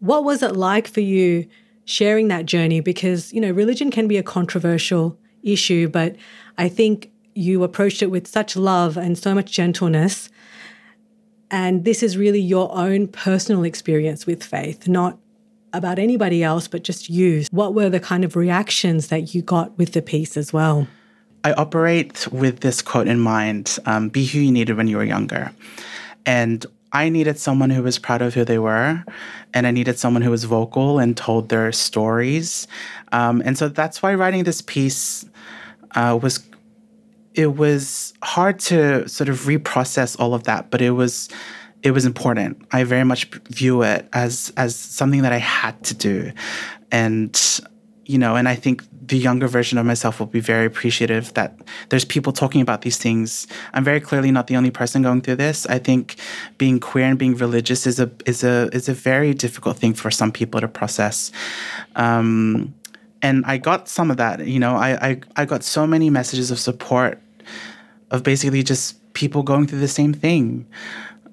What 0.00 0.24
was 0.24 0.42
it 0.42 0.54
like 0.54 0.86
for 0.86 1.00
you 1.00 1.46
sharing 1.84 2.28
that 2.28 2.46
journey? 2.46 2.80
Because 2.80 3.32
you 3.32 3.40
know, 3.40 3.50
religion 3.50 3.90
can 3.90 4.06
be 4.06 4.16
a 4.16 4.22
controversial 4.22 5.18
issue, 5.42 5.88
but 5.88 6.16
I 6.58 6.68
think 6.68 7.10
you 7.34 7.64
approached 7.64 8.02
it 8.02 8.10
with 8.10 8.26
such 8.26 8.56
love 8.56 8.96
and 8.96 9.18
so 9.18 9.34
much 9.34 9.52
gentleness 9.52 10.30
and 11.50 11.84
this 11.84 12.02
is 12.02 12.16
really 12.16 12.40
your 12.40 12.74
own 12.76 13.08
personal 13.08 13.64
experience 13.64 14.26
with 14.26 14.42
faith, 14.42 14.88
not 14.88 15.18
about 15.76 15.98
anybody 15.98 16.42
else, 16.42 16.68
but 16.68 16.82
just 16.82 17.08
you. 17.08 17.44
What 17.50 17.74
were 17.74 17.88
the 17.88 18.00
kind 18.00 18.24
of 18.24 18.36
reactions 18.36 19.08
that 19.08 19.34
you 19.34 19.42
got 19.42 19.76
with 19.78 19.92
the 19.92 20.02
piece 20.02 20.36
as 20.36 20.52
well? 20.52 20.86
I 21.44 21.52
operate 21.52 22.26
with 22.32 22.60
this 22.60 22.82
quote 22.82 23.06
in 23.06 23.20
mind 23.20 23.78
um, 23.86 24.08
be 24.08 24.26
who 24.26 24.40
you 24.40 24.50
needed 24.50 24.76
when 24.76 24.88
you 24.88 24.96
were 24.96 25.04
younger. 25.04 25.52
And 26.24 26.66
I 26.92 27.08
needed 27.08 27.38
someone 27.38 27.70
who 27.70 27.82
was 27.82 27.98
proud 27.98 28.22
of 28.22 28.34
who 28.34 28.44
they 28.44 28.58
were, 28.58 29.04
and 29.52 29.66
I 29.66 29.70
needed 29.70 29.98
someone 29.98 30.22
who 30.22 30.30
was 30.30 30.44
vocal 30.44 30.98
and 30.98 31.16
told 31.16 31.48
their 31.48 31.70
stories. 31.72 32.66
Um, 33.12 33.42
and 33.44 33.56
so 33.58 33.68
that's 33.68 34.02
why 34.02 34.14
writing 34.14 34.44
this 34.44 34.62
piece 34.62 35.24
uh, 35.94 36.18
was 36.20 36.40
it 37.34 37.56
was 37.56 38.14
hard 38.22 38.58
to 38.58 39.06
sort 39.08 39.28
of 39.28 39.40
reprocess 39.40 40.18
all 40.18 40.32
of 40.32 40.44
that, 40.44 40.70
but 40.70 40.80
it 40.80 40.92
was 40.92 41.28
it 41.82 41.92
was 41.92 42.04
important. 42.04 42.66
I 42.72 42.84
very 42.84 43.04
much 43.04 43.26
view 43.50 43.82
it 43.82 44.08
as 44.12 44.52
as 44.56 44.76
something 44.76 45.22
that 45.22 45.32
I 45.32 45.38
had 45.38 45.82
to 45.84 45.94
do, 45.94 46.32
and 46.90 47.60
you 48.04 48.18
know, 48.18 48.36
and 48.36 48.48
I 48.48 48.54
think 48.54 48.82
the 49.08 49.18
younger 49.18 49.46
version 49.46 49.78
of 49.78 49.86
myself 49.86 50.18
will 50.18 50.26
be 50.26 50.40
very 50.40 50.66
appreciative 50.66 51.32
that 51.34 51.56
there's 51.90 52.04
people 52.04 52.32
talking 52.32 52.60
about 52.60 52.82
these 52.82 52.96
things. 52.96 53.46
I'm 53.72 53.84
very 53.84 54.00
clearly 54.00 54.30
not 54.32 54.46
the 54.46 54.56
only 54.56 54.70
person 54.70 55.02
going 55.02 55.20
through 55.22 55.36
this. 55.36 55.66
I 55.66 55.78
think 55.78 56.16
being 56.58 56.80
queer 56.80 57.06
and 57.06 57.18
being 57.18 57.36
religious 57.36 57.86
is 57.86 58.00
a 58.00 58.10
is 58.24 58.42
a 58.42 58.68
is 58.72 58.88
a 58.88 58.94
very 58.94 59.34
difficult 59.34 59.76
thing 59.76 59.94
for 59.94 60.10
some 60.10 60.32
people 60.32 60.60
to 60.60 60.68
process. 60.68 61.30
Um, 61.94 62.74
and 63.22 63.44
I 63.46 63.58
got 63.58 63.88
some 63.88 64.10
of 64.10 64.16
that. 64.16 64.46
You 64.46 64.58
know, 64.58 64.76
I, 64.76 65.10
I 65.10 65.20
I 65.36 65.44
got 65.44 65.62
so 65.62 65.86
many 65.86 66.10
messages 66.10 66.50
of 66.50 66.58
support 66.58 67.20
of 68.10 68.22
basically 68.22 68.62
just 68.62 68.96
people 69.14 69.42
going 69.42 69.66
through 69.66 69.80
the 69.80 69.88
same 69.88 70.12
thing, 70.12 70.66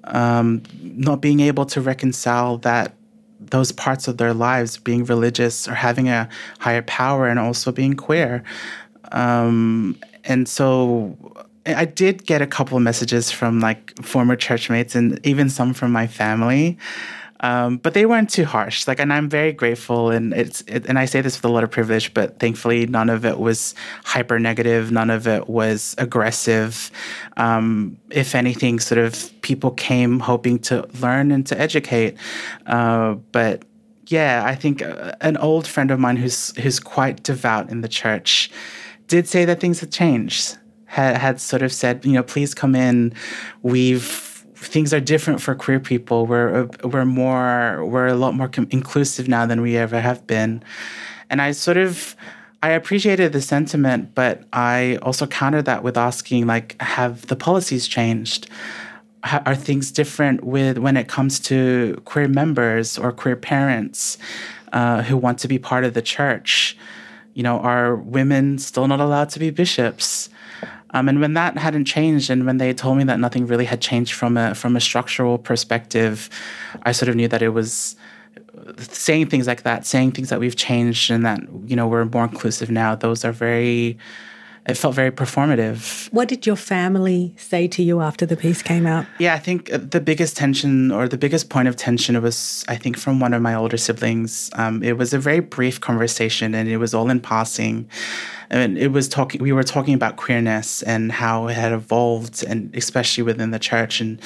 um, 0.04 0.62
not 0.80 1.20
being 1.20 1.40
able 1.40 1.66
to 1.66 1.80
reconcile 1.80 2.58
that 2.58 2.94
those 3.40 3.72
parts 3.72 4.08
of 4.08 4.16
their 4.16 4.32
lives, 4.32 4.78
being 4.78 5.04
religious 5.04 5.68
or 5.68 5.74
having 5.74 6.08
a 6.08 6.28
higher 6.58 6.82
power, 6.82 7.28
and 7.28 7.38
also 7.38 7.72
being 7.72 7.94
queer. 7.94 8.42
Um, 9.12 9.98
and 10.24 10.48
so 10.48 11.16
I 11.66 11.84
did 11.84 12.26
get 12.26 12.42
a 12.42 12.46
couple 12.46 12.76
of 12.76 12.82
messages 12.82 13.30
from 13.30 13.60
like 13.60 14.02
former 14.02 14.36
churchmates 14.36 14.94
and 14.94 15.24
even 15.26 15.48
some 15.48 15.72
from 15.72 15.92
my 15.92 16.06
family 16.06 16.78
um, 17.44 17.76
but 17.76 17.92
they 17.92 18.06
weren't 18.06 18.30
too 18.30 18.46
harsh. 18.46 18.88
Like, 18.88 18.98
and 18.98 19.12
I'm 19.12 19.28
very 19.28 19.52
grateful, 19.52 20.10
and 20.10 20.32
it's 20.32 20.62
it, 20.62 20.86
and 20.86 20.98
I 20.98 21.04
say 21.04 21.20
this 21.20 21.36
with 21.36 21.44
a 21.44 21.52
lot 21.52 21.62
of 21.62 21.70
privilege, 21.70 22.14
but 22.14 22.38
thankfully 22.38 22.86
none 22.86 23.10
of 23.10 23.26
it 23.26 23.38
was 23.38 23.74
hyper 24.02 24.38
negative. 24.38 24.90
None 24.90 25.10
of 25.10 25.28
it 25.28 25.46
was 25.46 25.94
aggressive. 25.98 26.90
Um, 27.36 27.98
if 28.08 28.34
anything, 28.34 28.80
sort 28.80 28.98
of 28.98 29.30
people 29.42 29.72
came 29.72 30.20
hoping 30.20 30.58
to 30.60 30.88
learn 31.02 31.30
and 31.30 31.46
to 31.48 31.60
educate. 31.60 32.16
Uh, 32.64 33.16
but 33.30 33.62
yeah, 34.06 34.44
I 34.46 34.54
think 34.54 34.80
uh, 34.80 35.12
an 35.20 35.36
old 35.36 35.66
friend 35.66 35.90
of 35.90 36.00
mine 36.00 36.16
who's 36.16 36.56
who's 36.56 36.80
quite 36.80 37.22
devout 37.24 37.68
in 37.68 37.82
the 37.82 37.88
church 37.88 38.50
did 39.06 39.28
say 39.28 39.44
that 39.44 39.60
things 39.60 39.80
had 39.80 39.92
changed. 39.92 40.56
Had, 40.86 41.18
had 41.18 41.40
sort 41.42 41.60
of 41.60 41.72
said, 41.72 42.06
you 42.06 42.12
know, 42.12 42.22
please 42.22 42.54
come 42.54 42.74
in. 42.74 43.12
We've 43.62 44.33
things 44.66 44.92
are 44.92 45.00
different 45.00 45.40
for 45.40 45.54
queer 45.54 45.80
people. 45.80 46.26
We're 46.26 46.64
uh, 46.64 46.88
we're 46.88 47.04
more 47.04 47.84
we're 47.84 48.06
a 48.06 48.14
lot 48.14 48.34
more 48.34 48.48
com- 48.48 48.68
inclusive 48.70 49.28
now 49.28 49.46
than 49.46 49.60
we 49.60 49.76
ever 49.76 50.00
have 50.00 50.26
been, 50.26 50.62
and 51.30 51.40
I 51.42 51.52
sort 51.52 51.76
of 51.76 52.16
I 52.62 52.70
appreciated 52.70 53.34
the 53.34 53.42
sentiment, 53.42 54.14
but 54.14 54.44
I 54.52 54.98
also 55.02 55.26
countered 55.26 55.66
that 55.66 55.82
with 55.82 55.98
asking 55.98 56.46
like, 56.46 56.80
have 56.80 57.26
the 57.26 57.36
policies 57.36 57.86
changed? 57.86 58.48
are 59.46 59.54
things 59.54 59.90
different 59.90 60.44
with 60.44 60.78
when 60.78 60.96
it 60.96 61.08
comes 61.08 61.40
to 61.40 62.00
queer 62.04 62.28
members 62.28 62.98
or 62.98 63.12
queer 63.12 63.36
parents 63.36 64.18
uh, 64.72 65.02
who 65.02 65.16
want 65.16 65.38
to 65.38 65.48
be 65.48 65.58
part 65.58 65.84
of 65.84 65.94
the 65.94 66.02
church? 66.02 66.76
You 67.34 67.42
know, 67.42 67.58
are 67.58 67.96
women 67.96 68.58
still 68.58 68.86
not 68.86 69.00
allowed 69.00 69.30
to 69.30 69.38
be 69.38 69.50
bishops? 69.50 70.28
Um, 70.94 71.08
and 71.08 71.20
when 71.20 71.34
that 71.34 71.58
hadn't 71.58 71.84
changed, 71.84 72.30
and 72.30 72.46
when 72.46 72.58
they 72.58 72.72
told 72.72 72.96
me 72.96 73.04
that 73.04 73.18
nothing 73.18 73.46
really 73.46 73.64
had 73.64 73.80
changed 73.80 74.14
from 74.14 74.36
a 74.36 74.54
from 74.54 74.76
a 74.76 74.80
structural 74.80 75.36
perspective, 75.38 76.30
I 76.84 76.92
sort 76.92 77.08
of 77.08 77.16
knew 77.16 77.28
that 77.28 77.42
it 77.42 77.50
was 77.50 77.96
saying 78.78 79.26
things 79.28 79.46
like 79.46 79.64
that, 79.64 79.84
saying 79.84 80.12
things 80.12 80.28
that 80.30 80.40
we've 80.40 80.56
changed 80.56 81.10
and 81.10 81.26
that 81.26 81.40
you 81.66 81.74
know 81.76 81.88
we're 81.88 82.04
more 82.04 82.24
inclusive 82.24 82.70
now. 82.70 82.94
Those 82.94 83.24
are 83.24 83.32
very 83.32 83.98
it 84.66 84.78
felt 84.78 84.94
very 84.94 85.10
performative. 85.10 86.10
What 86.10 86.26
did 86.26 86.46
your 86.46 86.56
family 86.56 87.34
say 87.36 87.68
to 87.68 87.82
you 87.82 88.00
after 88.00 88.24
the 88.24 88.36
piece 88.36 88.62
came 88.62 88.86
out? 88.86 89.04
Yeah, 89.18 89.34
I 89.34 89.38
think 89.38 89.70
the 89.70 90.00
biggest 90.00 90.38
tension 90.38 90.90
or 90.90 91.06
the 91.06 91.18
biggest 91.18 91.50
point 91.50 91.68
of 91.68 91.76
tension 91.76 92.20
was, 92.22 92.64
I 92.66 92.76
think, 92.76 92.96
from 92.96 93.20
one 93.20 93.34
of 93.34 93.42
my 93.42 93.54
older 93.54 93.76
siblings. 93.76 94.50
Um, 94.54 94.82
it 94.82 94.96
was 94.96 95.12
a 95.12 95.18
very 95.18 95.40
brief 95.40 95.80
conversation 95.80 96.54
and 96.54 96.66
it 96.66 96.78
was 96.78 96.94
all 96.94 97.10
in 97.10 97.20
passing. 97.20 97.88
And 98.48 98.78
it 98.78 98.88
was 98.88 99.06
talking, 99.06 99.42
we 99.42 99.52
were 99.52 99.64
talking 99.64 99.92
about 99.92 100.16
queerness 100.16 100.82
and 100.82 101.12
how 101.12 101.48
it 101.48 101.54
had 101.54 101.72
evolved, 101.72 102.44
and 102.44 102.74
especially 102.74 103.22
within 103.22 103.50
the 103.50 103.58
church. 103.58 104.00
And 104.00 104.20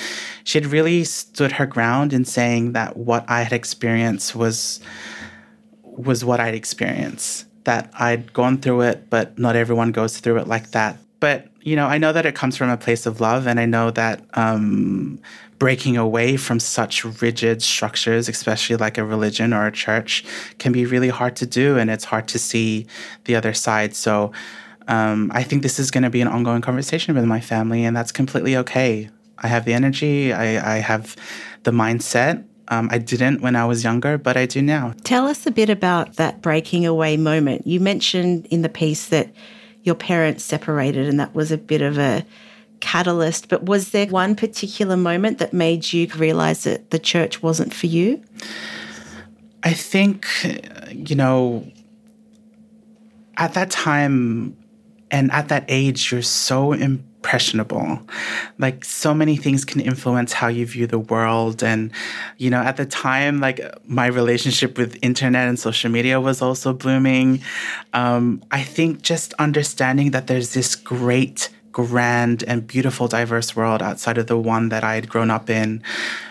she 0.44 0.58
had 0.58 0.66
really 0.66 1.02
stood 1.04 1.52
her 1.52 1.66
ground 1.66 2.12
in 2.12 2.24
saying 2.24 2.72
that 2.72 2.96
what 2.96 3.24
I 3.28 3.42
had 3.42 3.52
experienced 3.52 4.36
was 4.36 4.80
was 5.82 6.24
what 6.24 6.38
I'd 6.38 6.54
experienced 6.54 7.47
that 7.68 7.90
I'd 7.98 8.32
gone 8.32 8.56
through 8.56 8.80
it, 8.80 9.10
but 9.10 9.38
not 9.38 9.54
everyone 9.54 9.92
goes 9.92 10.16
through 10.18 10.38
it 10.38 10.48
like 10.48 10.70
that. 10.70 10.96
But, 11.20 11.48
you 11.60 11.76
know, 11.76 11.86
I 11.86 11.98
know 11.98 12.14
that 12.14 12.24
it 12.24 12.34
comes 12.34 12.56
from 12.56 12.70
a 12.70 12.78
place 12.78 13.04
of 13.04 13.20
love, 13.20 13.46
and 13.46 13.60
I 13.60 13.66
know 13.66 13.90
that 13.90 14.24
um, 14.32 15.20
breaking 15.58 15.98
away 15.98 16.38
from 16.38 16.60
such 16.60 17.04
rigid 17.20 17.60
structures, 17.60 18.26
especially 18.26 18.76
like 18.76 18.96
a 18.96 19.04
religion 19.04 19.52
or 19.52 19.66
a 19.66 19.72
church, 19.72 20.24
can 20.58 20.72
be 20.72 20.86
really 20.86 21.10
hard 21.10 21.36
to 21.36 21.46
do, 21.46 21.76
and 21.76 21.90
it's 21.90 22.04
hard 22.04 22.26
to 22.28 22.38
see 22.38 22.86
the 23.24 23.36
other 23.36 23.52
side. 23.52 23.94
So, 23.94 24.32
um, 24.86 25.30
I 25.34 25.42
think 25.42 25.62
this 25.62 25.78
is 25.78 25.90
going 25.90 26.04
to 26.04 26.10
be 26.10 26.22
an 26.22 26.28
ongoing 26.28 26.62
conversation 26.62 27.14
with 27.14 27.26
my 27.26 27.40
family, 27.40 27.84
and 27.84 27.94
that's 27.94 28.12
completely 28.12 28.56
okay. 28.56 29.10
I 29.36 29.48
have 29.48 29.66
the 29.66 29.74
energy, 29.74 30.32
I, 30.32 30.76
I 30.76 30.78
have 30.78 31.16
the 31.64 31.70
mindset, 31.70 32.44
um, 32.68 32.88
I 32.92 32.98
didn't 32.98 33.40
when 33.40 33.56
I 33.56 33.64
was 33.64 33.82
younger, 33.82 34.18
but 34.18 34.36
I 34.36 34.46
do 34.46 34.62
now. 34.62 34.94
Tell 35.04 35.26
us 35.26 35.46
a 35.46 35.50
bit 35.50 35.70
about 35.70 36.16
that 36.16 36.42
breaking 36.42 36.86
away 36.86 37.16
moment. 37.16 37.66
You 37.66 37.80
mentioned 37.80 38.46
in 38.46 38.62
the 38.62 38.68
piece 38.68 39.06
that 39.08 39.30
your 39.82 39.94
parents 39.94 40.44
separated, 40.44 41.08
and 41.08 41.18
that 41.18 41.34
was 41.34 41.50
a 41.50 41.58
bit 41.58 41.82
of 41.82 41.98
a 41.98 42.24
catalyst. 42.80 43.48
But 43.48 43.64
was 43.64 43.90
there 43.90 44.06
one 44.06 44.36
particular 44.36 44.96
moment 44.96 45.38
that 45.38 45.52
made 45.52 45.92
you 45.92 46.06
realize 46.16 46.64
that 46.64 46.90
the 46.90 46.98
church 46.98 47.42
wasn't 47.42 47.72
for 47.72 47.86
you? 47.86 48.22
I 49.62 49.72
think, 49.72 50.26
you 50.92 51.16
know, 51.16 51.66
at 53.36 53.54
that 53.54 53.70
time 53.70 54.56
and 55.10 55.30
at 55.32 55.48
that 55.48 55.64
age, 55.68 56.12
you're 56.12 56.22
so 56.22 56.72
impressionable. 57.18 58.00
Like 58.58 58.84
so 58.84 59.12
many 59.12 59.36
things 59.36 59.64
can 59.64 59.80
influence 59.80 60.32
how 60.32 60.48
you 60.48 60.64
view 60.66 60.86
the 60.86 60.98
world. 60.98 61.62
And, 61.62 61.90
you 62.38 62.48
know, 62.48 62.60
at 62.60 62.76
the 62.76 62.86
time, 62.86 63.40
like 63.40 63.60
my 63.86 64.06
relationship 64.06 64.78
with 64.78 64.96
internet 65.02 65.48
and 65.48 65.58
social 65.58 65.90
media 65.90 66.20
was 66.20 66.40
also 66.40 66.72
blooming. 66.72 67.42
Um, 67.92 68.42
I 68.50 68.62
think 68.62 69.02
just 69.02 69.34
understanding 69.34 70.12
that 70.12 70.28
there's 70.28 70.54
this 70.54 70.76
great, 70.76 71.50
grand, 71.72 72.44
and 72.44 72.66
beautiful, 72.66 73.08
diverse 73.08 73.56
world 73.56 73.82
outside 73.82 74.16
of 74.16 74.28
the 74.28 74.38
one 74.38 74.68
that 74.68 74.84
I 74.84 74.94
had 74.94 75.08
grown 75.08 75.30
up 75.30 75.50
in 75.50 75.82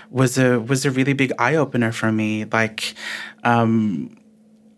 was 0.09 0.37
a 0.37 0.57
was 0.57 0.85
a 0.85 0.91
really 0.91 1.13
big 1.13 1.33
eye 1.37 1.55
opener 1.55 1.91
for 1.91 2.13
me. 2.13 2.45
Like 2.45 2.93
um, 3.43 4.17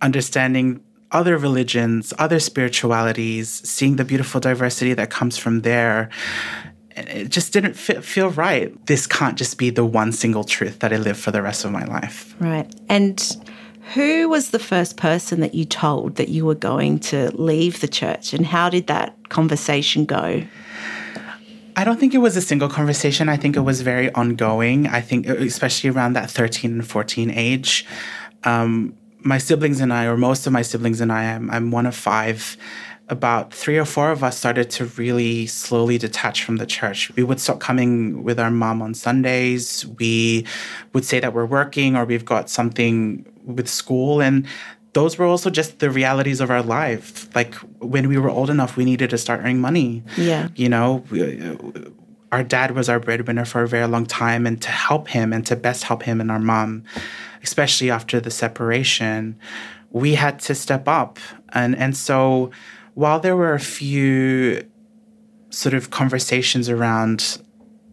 understanding 0.02 0.82
other 1.12 1.38
religions, 1.38 2.14
other 2.18 2.40
spiritualities, 2.40 3.50
seeing 3.68 3.96
the 3.96 4.06
beautiful 4.06 4.40
diversity 4.40 4.94
that 4.94 5.10
comes 5.10 5.38
from 5.38 5.62
there. 5.62 6.10
It 6.96 7.30
just 7.30 7.54
didn't 7.54 7.76
feel 7.76 8.30
right. 8.32 8.74
This 8.86 9.08
can't 9.08 9.38
just 9.38 9.58
be 9.58 9.70
the 9.70 9.86
one 9.86 10.12
single 10.12 10.44
truth 10.44 10.80
that 10.80 10.92
I 10.92 10.98
live 10.98 11.18
for 11.18 11.32
the 11.32 11.42
rest 11.42 11.66
of 11.66 11.72
my 11.72 11.86
life. 11.86 12.36
Right. 12.40 12.70
And 12.90 13.38
who 13.94 14.30
was 14.30 14.52
the 14.52 14.60
first 14.60 14.98
person 14.98 15.40
that 15.40 15.56
you 15.56 15.66
told 15.66 16.16
that 16.16 16.30
you 16.30 16.46
were 16.46 16.56
going 16.56 17.00
to 17.00 17.32
leave 17.36 17.80
the 17.80 17.88
church, 17.88 18.34
and 18.34 18.46
how 18.46 18.70
did 18.70 18.88
that 18.88 19.16
conversation 19.30 20.06
go? 20.06 20.44
I 21.76 21.84
don't 21.86 22.00
think 22.00 22.14
it 22.14 22.18
was 22.18 22.36
a 22.36 22.42
single 22.42 22.68
conversation. 22.70 23.30
I 23.30 23.38
think 23.38 23.56
it 23.56 23.62
was 23.62 23.82
very 23.82 24.14
ongoing. 24.14 24.88
I 24.88 25.00
think, 25.02 25.28
especially 25.28 25.90
around 25.90 26.14
that 26.14 26.30
13 26.30 26.72
and 26.74 26.88
14 26.88 27.32
age, 27.32 27.86
Um, 28.44 28.94
my 29.22 29.38
siblings 29.38 29.80
and 29.80 29.94
I, 29.94 30.06
or 30.06 30.18
most 30.18 30.48
of 30.48 30.54
my 30.54 30.62
siblings 30.62 31.02
and 31.02 31.12
I, 31.12 31.34
I'm, 31.34 31.50
I'm 31.50 31.72
one 31.72 31.86
of 31.86 31.96
five. 31.96 32.58
About 33.10 33.52
three 33.52 33.78
or 33.78 33.86
four 33.86 34.12
of 34.12 34.24
us 34.24 34.38
started 34.38 34.70
to 34.72 34.86
really 34.86 35.48
slowly 35.48 35.98
detach 35.98 36.44
from 36.44 36.58
the 36.58 36.68
church. 36.68 37.12
We 37.16 37.24
would 37.24 37.40
stop 37.40 37.60
coming 37.60 38.24
with 38.24 38.40
our 38.40 38.52
mom 38.52 38.84
on 38.84 38.94
Sundays. 38.94 39.84
We 39.98 40.46
would 40.94 41.04
say 41.04 41.20
that 41.20 41.34
we're 41.34 41.48
working 41.48 41.96
or 41.96 42.06
we've 42.06 42.24
got 42.24 42.52
something 42.52 43.26
with 43.46 43.68
school. 43.68 44.22
And 44.22 44.46
those 44.94 45.18
were 45.18 45.26
also 45.26 45.50
just 45.50 45.80
the 45.80 45.90
realities 45.90 46.40
of 46.40 46.52
our 46.52 46.62
life. 46.62 47.34
Like 47.36 47.56
when 47.80 48.10
we 48.10 48.20
were 48.20 48.30
old 48.30 48.52
enough, 48.52 48.78
we 48.78 48.86
needed 48.86 49.10
to 49.10 49.18
start 49.18 49.40
earning 49.40 49.60
money. 49.60 50.04
Yeah. 50.16 50.50
You 50.56 50.70
know, 50.70 51.04
we, 51.10 51.42
uh, 51.42 51.56
our 52.32 52.44
dad 52.44 52.76
was 52.76 52.90
our 52.90 53.00
breadwinner 53.00 53.46
for 53.46 53.64
a 53.64 53.68
very 53.68 53.88
long 53.88 54.06
time. 54.06 54.46
And 54.46 54.62
to 54.62 54.70
help 54.70 55.08
him 55.08 55.34
and 55.34 55.44
to 55.48 55.56
best 55.56 55.84
help 55.84 56.04
him 56.04 56.22
and 56.22 56.30
our 56.30 56.40
mom, 56.40 56.84
especially 57.44 57.90
after 57.90 58.20
the 58.20 58.32
separation, 58.32 59.38
we 59.92 60.16
had 60.16 60.40
to 60.40 60.56
step 60.56 60.88
up. 60.88 61.20
And, 61.54 61.76
and 61.76 61.96
so 61.96 62.52
while 62.94 63.20
there 63.20 63.36
were 63.36 63.54
a 63.54 63.60
few 63.60 64.64
sort 65.50 65.74
of 65.74 65.90
conversations 65.90 66.70
around 66.70 67.42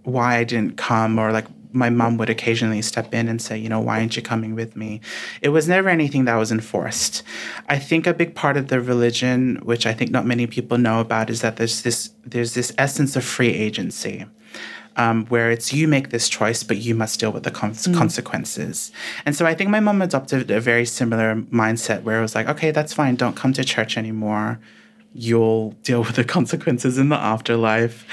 why 0.03 0.37
I 0.37 0.45
didn't 0.45 0.77
come 0.77 1.19
or 1.19 1.33
like 1.33 1.47
my 1.73 1.91
mom 1.91 2.17
would 2.17 2.31
occasionally 2.31 2.81
step 2.83 3.13
in 3.13 3.29
and 3.29 3.41
say, 3.41 3.57
you 3.59 3.69
know, 3.69 3.81
why 3.81 4.01
aren't 4.01 4.17
you 4.17 4.23
coming 4.23 4.55
with 4.55 4.77
me? 4.77 5.01
It 5.43 5.51
was 5.51 5.69
never 5.69 5.89
anything 5.89 6.25
that 6.25 6.37
was 6.37 6.51
enforced. 6.51 7.23
I 7.69 7.79
think 7.79 8.07
a 8.07 8.15
big 8.15 8.35
part 8.35 8.57
of 8.57 8.69
the 8.69 8.81
religion, 8.81 9.57
which 9.63 9.87
I 9.87 9.93
think 9.93 10.11
not 10.11 10.27
many 10.27 10.47
people 10.47 10.79
know 10.79 11.01
about, 11.01 11.29
is 11.29 11.43
that 11.43 11.57
there's 11.57 11.83
this 11.83 12.11
there's 12.25 12.55
this 12.55 12.73
essence 12.79 13.15
of 13.15 13.25
free 13.25 13.53
agency. 13.53 14.25
Um, 14.99 15.27
where 15.27 15.51
it's 15.51 15.75
you 15.75 15.87
make 15.89 16.09
this 16.09 16.27
choice, 16.27 16.63
but 16.63 16.79
you 16.79 16.95
must 16.95 17.21
deal 17.21 17.31
with 17.31 17.43
the 17.43 17.51
con- 17.51 17.73
mm. 17.73 17.95
consequences. 17.95 18.91
And 19.27 19.37
so 19.37 19.45
I 19.45 19.53
think 19.53 19.69
my 19.69 19.79
mom 19.79 20.01
adopted 20.01 20.51
a 20.51 20.59
very 20.59 20.87
similar 20.87 21.37
mindset 21.53 22.03
where 22.03 22.19
it 22.19 22.23
was 22.23 22.35
like, 22.35 22.49
okay, 22.49 22.71
that's 22.71 22.95
fine, 22.95 23.15
don't 23.15 23.37
come 23.37 23.53
to 23.53 23.63
church 23.65 23.99
anymore. 23.99 24.59
You'll 25.13 25.73
deal 25.83 26.01
with 26.01 26.17
the 26.17 26.25
consequences 26.37 26.97
in 26.97 27.11
the 27.11 27.17
afterlife. 27.17 28.07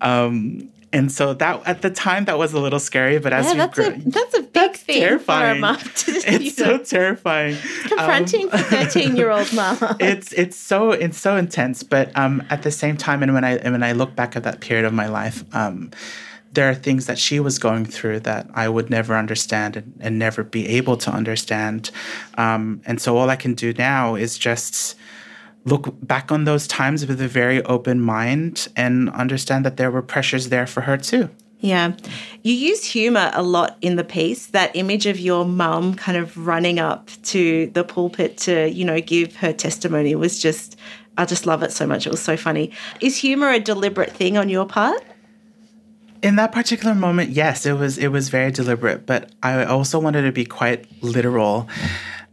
Um, 0.00 0.70
and 0.92 1.12
so 1.12 1.34
that 1.34 1.62
at 1.66 1.82
the 1.82 1.90
time 1.90 2.24
that 2.26 2.38
was 2.38 2.52
a 2.52 2.60
little 2.60 2.78
scary, 2.78 3.18
but 3.18 3.32
as 3.32 3.46
yeah, 3.46 3.54
that's 3.54 3.78
a 3.78 3.90
that's 4.06 4.34
a 4.34 4.42
big 4.42 4.52
that's 4.52 4.80
thing 4.80 5.00
terrifying. 5.00 5.54
for 5.54 5.58
a 5.58 5.60
mom 5.60 5.78
to 5.78 6.12
It's 6.26 6.56
so 6.56 6.78
terrifying. 6.78 7.56
Confronting 7.86 8.48
um, 8.52 9.16
year 9.16 9.30
old 9.30 9.52
mom. 9.52 9.76
it's 10.00 10.32
it's 10.32 10.56
so 10.56 10.92
it's 10.92 11.18
so 11.18 11.36
intense, 11.36 11.82
but 11.82 12.16
um, 12.16 12.42
at 12.48 12.62
the 12.62 12.70
same 12.70 12.96
time, 12.96 13.22
and 13.22 13.34
when 13.34 13.44
I 13.44 13.56
and 13.56 13.72
when 13.72 13.82
I 13.82 13.92
look 13.92 14.16
back 14.16 14.36
at 14.36 14.44
that 14.44 14.60
period 14.60 14.86
of 14.86 14.94
my 14.94 15.08
life, 15.08 15.44
um, 15.54 15.90
there 16.52 16.70
are 16.70 16.74
things 16.74 17.06
that 17.06 17.18
she 17.18 17.38
was 17.38 17.58
going 17.58 17.84
through 17.84 18.20
that 18.20 18.48
I 18.54 18.68
would 18.68 18.88
never 18.88 19.14
understand 19.14 19.76
and, 19.76 19.94
and 20.00 20.18
never 20.18 20.42
be 20.42 20.66
able 20.68 20.96
to 20.98 21.10
understand. 21.10 21.90
Um, 22.38 22.80
and 22.86 23.00
so 23.00 23.16
all 23.18 23.28
I 23.28 23.36
can 23.36 23.54
do 23.54 23.74
now 23.74 24.14
is 24.14 24.38
just 24.38 24.96
look 25.68 25.94
back 26.06 26.32
on 26.32 26.44
those 26.44 26.66
times 26.66 27.06
with 27.06 27.20
a 27.20 27.28
very 27.28 27.62
open 27.64 28.00
mind 28.00 28.68
and 28.76 29.10
understand 29.10 29.64
that 29.64 29.76
there 29.76 29.90
were 29.90 30.02
pressures 30.02 30.48
there 30.48 30.66
for 30.66 30.82
her 30.82 30.96
too. 30.96 31.28
Yeah. 31.60 31.94
You 32.42 32.54
use 32.54 32.84
humor 32.84 33.30
a 33.34 33.42
lot 33.42 33.78
in 33.80 33.96
the 33.96 34.04
piece. 34.04 34.46
That 34.46 34.74
image 34.76 35.06
of 35.06 35.18
your 35.18 35.44
mum 35.44 35.94
kind 35.94 36.16
of 36.16 36.46
running 36.46 36.78
up 36.78 37.10
to 37.24 37.66
the 37.74 37.82
pulpit 37.82 38.36
to, 38.38 38.68
you 38.70 38.84
know, 38.84 39.00
give 39.00 39.36
her 39.36 39.52
testimony 39.52 40.14
was 40.14 40.40
just, 40.40 40.76
I 41.16 41.24
just 41.24 41.46
love 41.46 41.62
it 41.64 41.72
so 41.72 41.86
much. 41.86 42.06
It 42.06 42.10
was 42.10 42.22
so 42.22 42.36
funny. 42.36 42.70
Is 43.00 43.16
humor 43.16 43.50
a 43.50 43.58
deliberate 43.58 44.12
thing 44.12 44.38
on 44.38 44.48
your 44.48 44.66
part? 44.66 45.02
In 46.22 46.36
that 46.36 46.52
particular 46.52 46.94
moment, 46.94 47.30
yes, 47.30 47.64
it 47.64 47.74
was 47.74 47.96
it 47.96 48.08
was 48.08 48.28
very 48.28 48.50
deliberate, 48.50 49.06
but 49.06 49.30
I 49.40 49.64
also 49.64 50.00
wanted 50.00 50.22
to 50.22 50.32
be 50.32 50.44
quite 50.44 50.84
literal. 51.00 51.68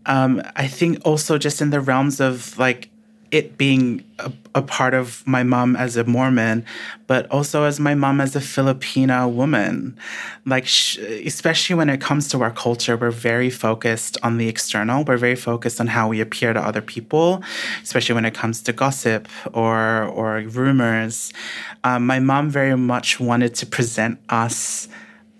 Um, 0.08 0.42
I 0.56 0.68
think 0.68 1.02
also 1.06 1.38
just 1.38 1.62
in 1.62 1.70
the 1.70 1.80
realms 1.80 2.20
of 2.20 2.58
like 2.58 2.90
it 3.32 3.58
being 3.58 4.04
a, 4.20 4.32
a, 4.54 4.62
part 4.62 4.94
of 4.94 5.26
my 5.28 5.44
mom 5.44 5.76
as 5.76 5.98
a 5.98 6.04
Mormon, 6.04 6.66
but 7.08 7.30
also 7.30 7.64
as 7.64 7.80
my 7.80 7.96
mom 7.96 8.22
as 8.22 8.36
a 8.36 8.40
Filipina 8.40 9.32
woman. 9.32 9.98
Like, 10.46 10.66
sh- 10.66 10.98
especially 10.98 11.76
when 11.76 11.90
it 11.90 12.00
comes 12.00 12.30
to 12.30 12.42
our 12.42 12.52
culture, 12.52 12.96
we're 12.96 13.12
very 13.12 13.50
focused 13.50 14.18
on 14.24 14.38
the 14.38 14.48
external. 14.48 15.04
We're 15.04 15.18
very 15.18 15.36
focused 15.36 15.82
on 15.82 15.88
how 15.88 16.08
we 16.08 16.22
appear 16.22 16.54
to 16.54 16.60
other 16.60 16.82
people, 16.82 17.44
especially 17.84 18.16
when 18.16 18.26
it 18.26 18.34
comes 18.34 18.62
to 18.64 18.74
gossip 18.74 19.28
or 19.54 20.04
or 20.04 20.40
rumors. 20.42 21.34
Um, 21.84 22.06
my 22.06 22.20
mom 22.20 22.50
very 22.50 22.78
much 22.78 23.20
wanted 23.20 23.56
to 23.56 23.66
present 23.66 24.20
us 24.30 24.88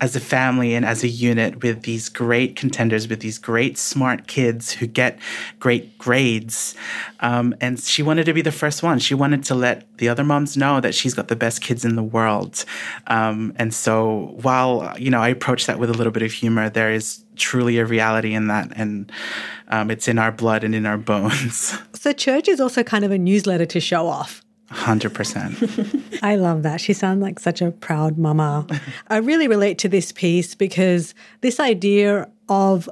as 0.00 0.14
a 0.14 0.20
family 0.20 0.74
and 0.74 0.84
as 0.84 1.02
a 1.02 1.08
unit 1.08 1.62
with 1.62 1.82
these 1.82 2.08
great 2.08 2.54
contenders, 2.54 3.08
with 3.08 3.20
these 3.20 3.38
great 3.38 3.78
smart 3.78 4.26
kids 4.26 4.72
who 4.72 4.86
get 4.86 5.18
great 5.58 5.96
grades. 5.96 6.74
Um, 7.20 7.54
and 7.62 7.80
she 7.80 8.02
wanted 8.02 8.24
to 8.26 8.34
be 8.34 8.42
the 8.42 8.52
first 8.52 8.82
one. 8.82 8.98
She 8.98 9.14
wanted 9.14 9.42
to 9.44 9.54
let 9.54 9.86
the 9.96 10.08
other 10.08 10.22
moms 10.22 10.56
know 10.56 10.80
that 10.80 10.94
she's 10.94 11.14
got 11.14 11.28
the 11.28 11.36
best 11.36 11.62
kids 11.62 11.84
in 11.84 11.96
the 11.96 12.02
world. 12.02 12.64
Um, 13.06 13.54
and 13.56 13.72
so 13.72 14.34
while, 14.42 14.94
you 14.98 15.10
know, 15.10 15.20
I 15.20 15.28
approach 15.28 15.64
that 15.66 15.78
with 15.78 15.88
a 15.88 15.94
little 15.94 16.12
bit 16.12 16.22
of 16.22 16.32
humor, 16.32 16.68
there 16.68 16.92
is 16.92 17.24
truly 17.36 17.78
a 17.78 17.86
reality 17.86 18.34
in 18.34 18.48
that. 18.48 18.72
And 18.76 19.10
um, 19.68 19.90
it's 19.90 20.08
in 20.08 20.18
our 20.18 20.32
blood 20.32 20.62
and 20.62 20.74
in 20.74 20.84
our 20.84 20.98
bones. 21.06 21.78
So 21.94 22.12
church 22.12 22.48
is 22.48 22.60
also 22.60 22.82
kind 22.82 23.04
of 23.04 23.10
a 23.10 23.18
newsletter 23.18 23.66
to 23.66 23.80
show 23.80 24.06
off. 24.08 24.42
100%. 24.70 26.18
I 26.22 26.36
love 26.36 26.62
that. 26.64 26.80
She 26.80 26.92
sounds 26.92 27.22
like 27.22 27.38
such 27.38 27.62
a 27.62 27.70
proud 27.70 28.18
mama. 28.18 28.66
I 29.08 29.18
really 29.18 29.48
relate 29.48 29.78
to 29.78 29.88
this 29.88 30.12
piece 30.12 30.54
because 30.54 31.14
this 31.40 31.60
idea 31.60 32.28
of 32.48 32.88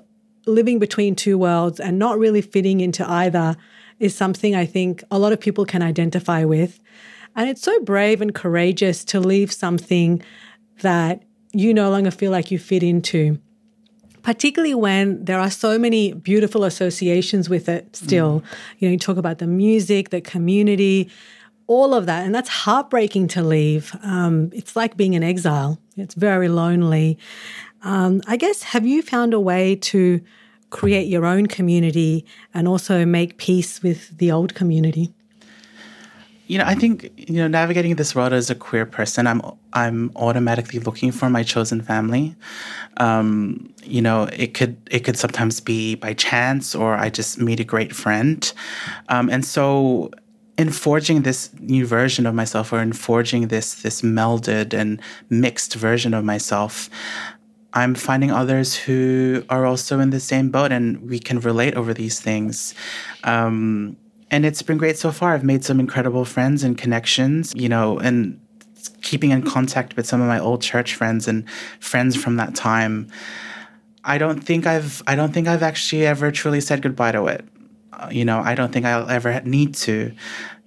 living 0.47 0.79
between 0.79 1.17
two 1.17 1.39
worlds 1.39 1.81
and 1.81 1.99
not 1.99 2.19
really 2.19 2.43
fitting 2.43 2.81
into 2.81 3.09
either 3.09 3.57
is 3.99 4.15
something 4.15 4.55
I 4.55 4.67
think 4.67 5.03
a 5.11 5.19
lot 5.19 5.33
of 5.33 5.41
people 5.41 5.65
can 5.65 5.83
identify 5.83 6.45
with. 6.45 6.81
And 7.37 7.49
it's 7.49 7.63
so 7.63 7.81
brave 7.81 8.21
and 8.21 8.35
courageous 8.35 9.05
to 9.07 9.21
leave 9.21 9.53
something 9.53 10.23
that 10.83 11.23
you 11.53 11.73
no 11.75 11.91
longer 11.91 12.11
feel 12.11 12.31
like 12.31 12.51
you 12.51 12.59
fit 12.59 12.83
into, 12.83 13.39
particularly 14.23 14.75
when 14.75 15.25
there 15.25 15.41
are 15.41 15.51
so 15.51 15.79
many 15.79 16.13
beautiful 16.13 16.65
associations 16.65 17.49
with 17.49 17.69
it 17.69 17.97
still. 17.97 18.41
Mm. 18.41 18.45
You 18.79 18.89
know, 18.89 18.93
you 18.93 18.99
talk 18.99 19.17
about 19.17 19.39
the 19.39 19.47
music, 19.47 20.11
the 20.11 20.21
community, 20.21 21.11
all 21.67 21.95
of 21.95 22.07
that. 22.07 22.25
And 22.25 22.35
that's 22.35 22.49
heartbreaking 22.49 23.29
to 23.29 23.43
leave. 23.43 23.97
Um, 24.03 24.51
it's 24.53 24.77
like 24.77 24.97
being 24.97 25.15
in 25.15 25.23
exile, 25.23 25.79
it's 25.97 26.15
very 26.15 26.49
lonely. 26.49 27.19
Um, 27.83 28.23
I 28.27 28.37
guess, 28.37 28.63
have 28.63 28.87
you 28.87 29.03
found 29.03 29.35
a 29.35 29.41
way 29.41 29.77
to 29.77 30.21
create 30.71 31.07
your 31.07 31.25
own 31.25 31.47
community 31.47 32.25
and 32.53 32.67
also 32.67 33.05
make 33.05 33.39
peace 33.39 33.83
with 33.83 34.17
the 34.19 34.33
old 34.33 34.55
community? 34.55 35.13
You 36.47 36.59
know, 36.59 36.65
I 36.67 36.75
think 36.75 37.11
you 37.17 37.37
know, 37.37 37.49
navigating 37.49 37.95
this 37.95 38.15
world 38.15 38.35
as 38.35 38.51
a 38.51 38.55
queer 38.55 38.85
person, 38.85 39.27
I'm 39.27 39.41
I'm 39.73 40.13
automatically 40.15 40.79
looking 40.79 41.11
for 41.11 41.31
my 41.31 41.43
chosen 41.43 41.81
family. 41.81 42.37
Um, 42.99 43.73
you 43.83 44.03
know, 44.03 44.25
it 44.25 44.53
could 44.53 44.77
it 44.91 45.01
could 45.01 45.17
sometimes 45.17 45.61
be 45.61 45.95
by 45.95 46.13
chance, 46.13 46.75
or 46.75 46.97
I 46.97 47.09
just 47.09 47.41
meet 47.41 47.61
a 47.61 47.65
great 47.65 47.95
friend, 47.97 48.53
um, 49.09 49.31
and 49.31 49.43
so 49.43 50.11
in 50.57 50.71
forging 50.71 51.23
this 51.23 51.51
new 51.59 51.87
version 51.87 52.27
of 52.27 52.35
myself 52.35 52.73
or 52.73 52.81
in 52.81 52.93
forging 52.93 53.49
this 53.49 53.83
this 53.83 54.03
melded 54.03 54.73
and 54.73 55.01
mixed 55.31 55.75
version 55.75 56.15
of 56.15 56.25
myself 56.25 56.89
i'm 57.73 57.95
finding 57.95 58.31
others 58.31 58.75
who 58.75 59.45
are 59.49 59.67
also 59.67 59.99
in 59.99 60.11
the 60.11 60.21
same 60.21 60.51
boat 60.51 60.71
and 60.73 61.09
we 61.09 61.19
can 61.19 61.41
relate 61.41 61.75
over 61.75 61.93
these 61.93 62.21
things. 62.21 62.75
Um, 63.25 63.97
and 64.31 64.47
it's 64.47 64.63
been 64.63 64.79
great 64.79 64.97
so 64.99 65.13
far. 65.13 65.35
I've 65.35 65.45
made 65.45 65.65
some 65.65 65.79
incredible 65.79 66.25
friends 66.25 66.65
and 66.65 66.79
connections 66.79 67.53
you 67.57 67.69
know 67.69 67.99
and 67.99 68.41
keeping 69.03 69.31
in 69.31 69.43
contact 69.43 69.97
with 69.97 70.07
some 70.07 70.21
of 70.21 70.29
my 70.29 70.39
old 70.39 70.63
church 70.63 70.95
friends 70.95 71.29
and 71.29 71.49
friends 71.81 72.17
from 72.17 72.37
that 72.37 72.55
time. 72.55 73.09
I 74.05 74.19
don't 74.19 74.41
think 74.41 74.67
i've 74.67 75.03
i 75.07 75.15
don't 75.17 75.33
think 75.33 75.49
i've 75.49 75.63
actually 75.63 76.07
ever 76.07 76.31
truly 76.31 76.61
said 76.61 76.83
goodbye 76.83 77.13
to 77.13 77.27
it 77.27 77.43
you 78.11 78.25
know, 78.25 78.41
I 78.41 78.55
don't 78.55 78.73
think 78.73 78.87
I'll 78.87 79.09
ever 79.09 79.41
need 79.43 79.75
to. 79.87 80.13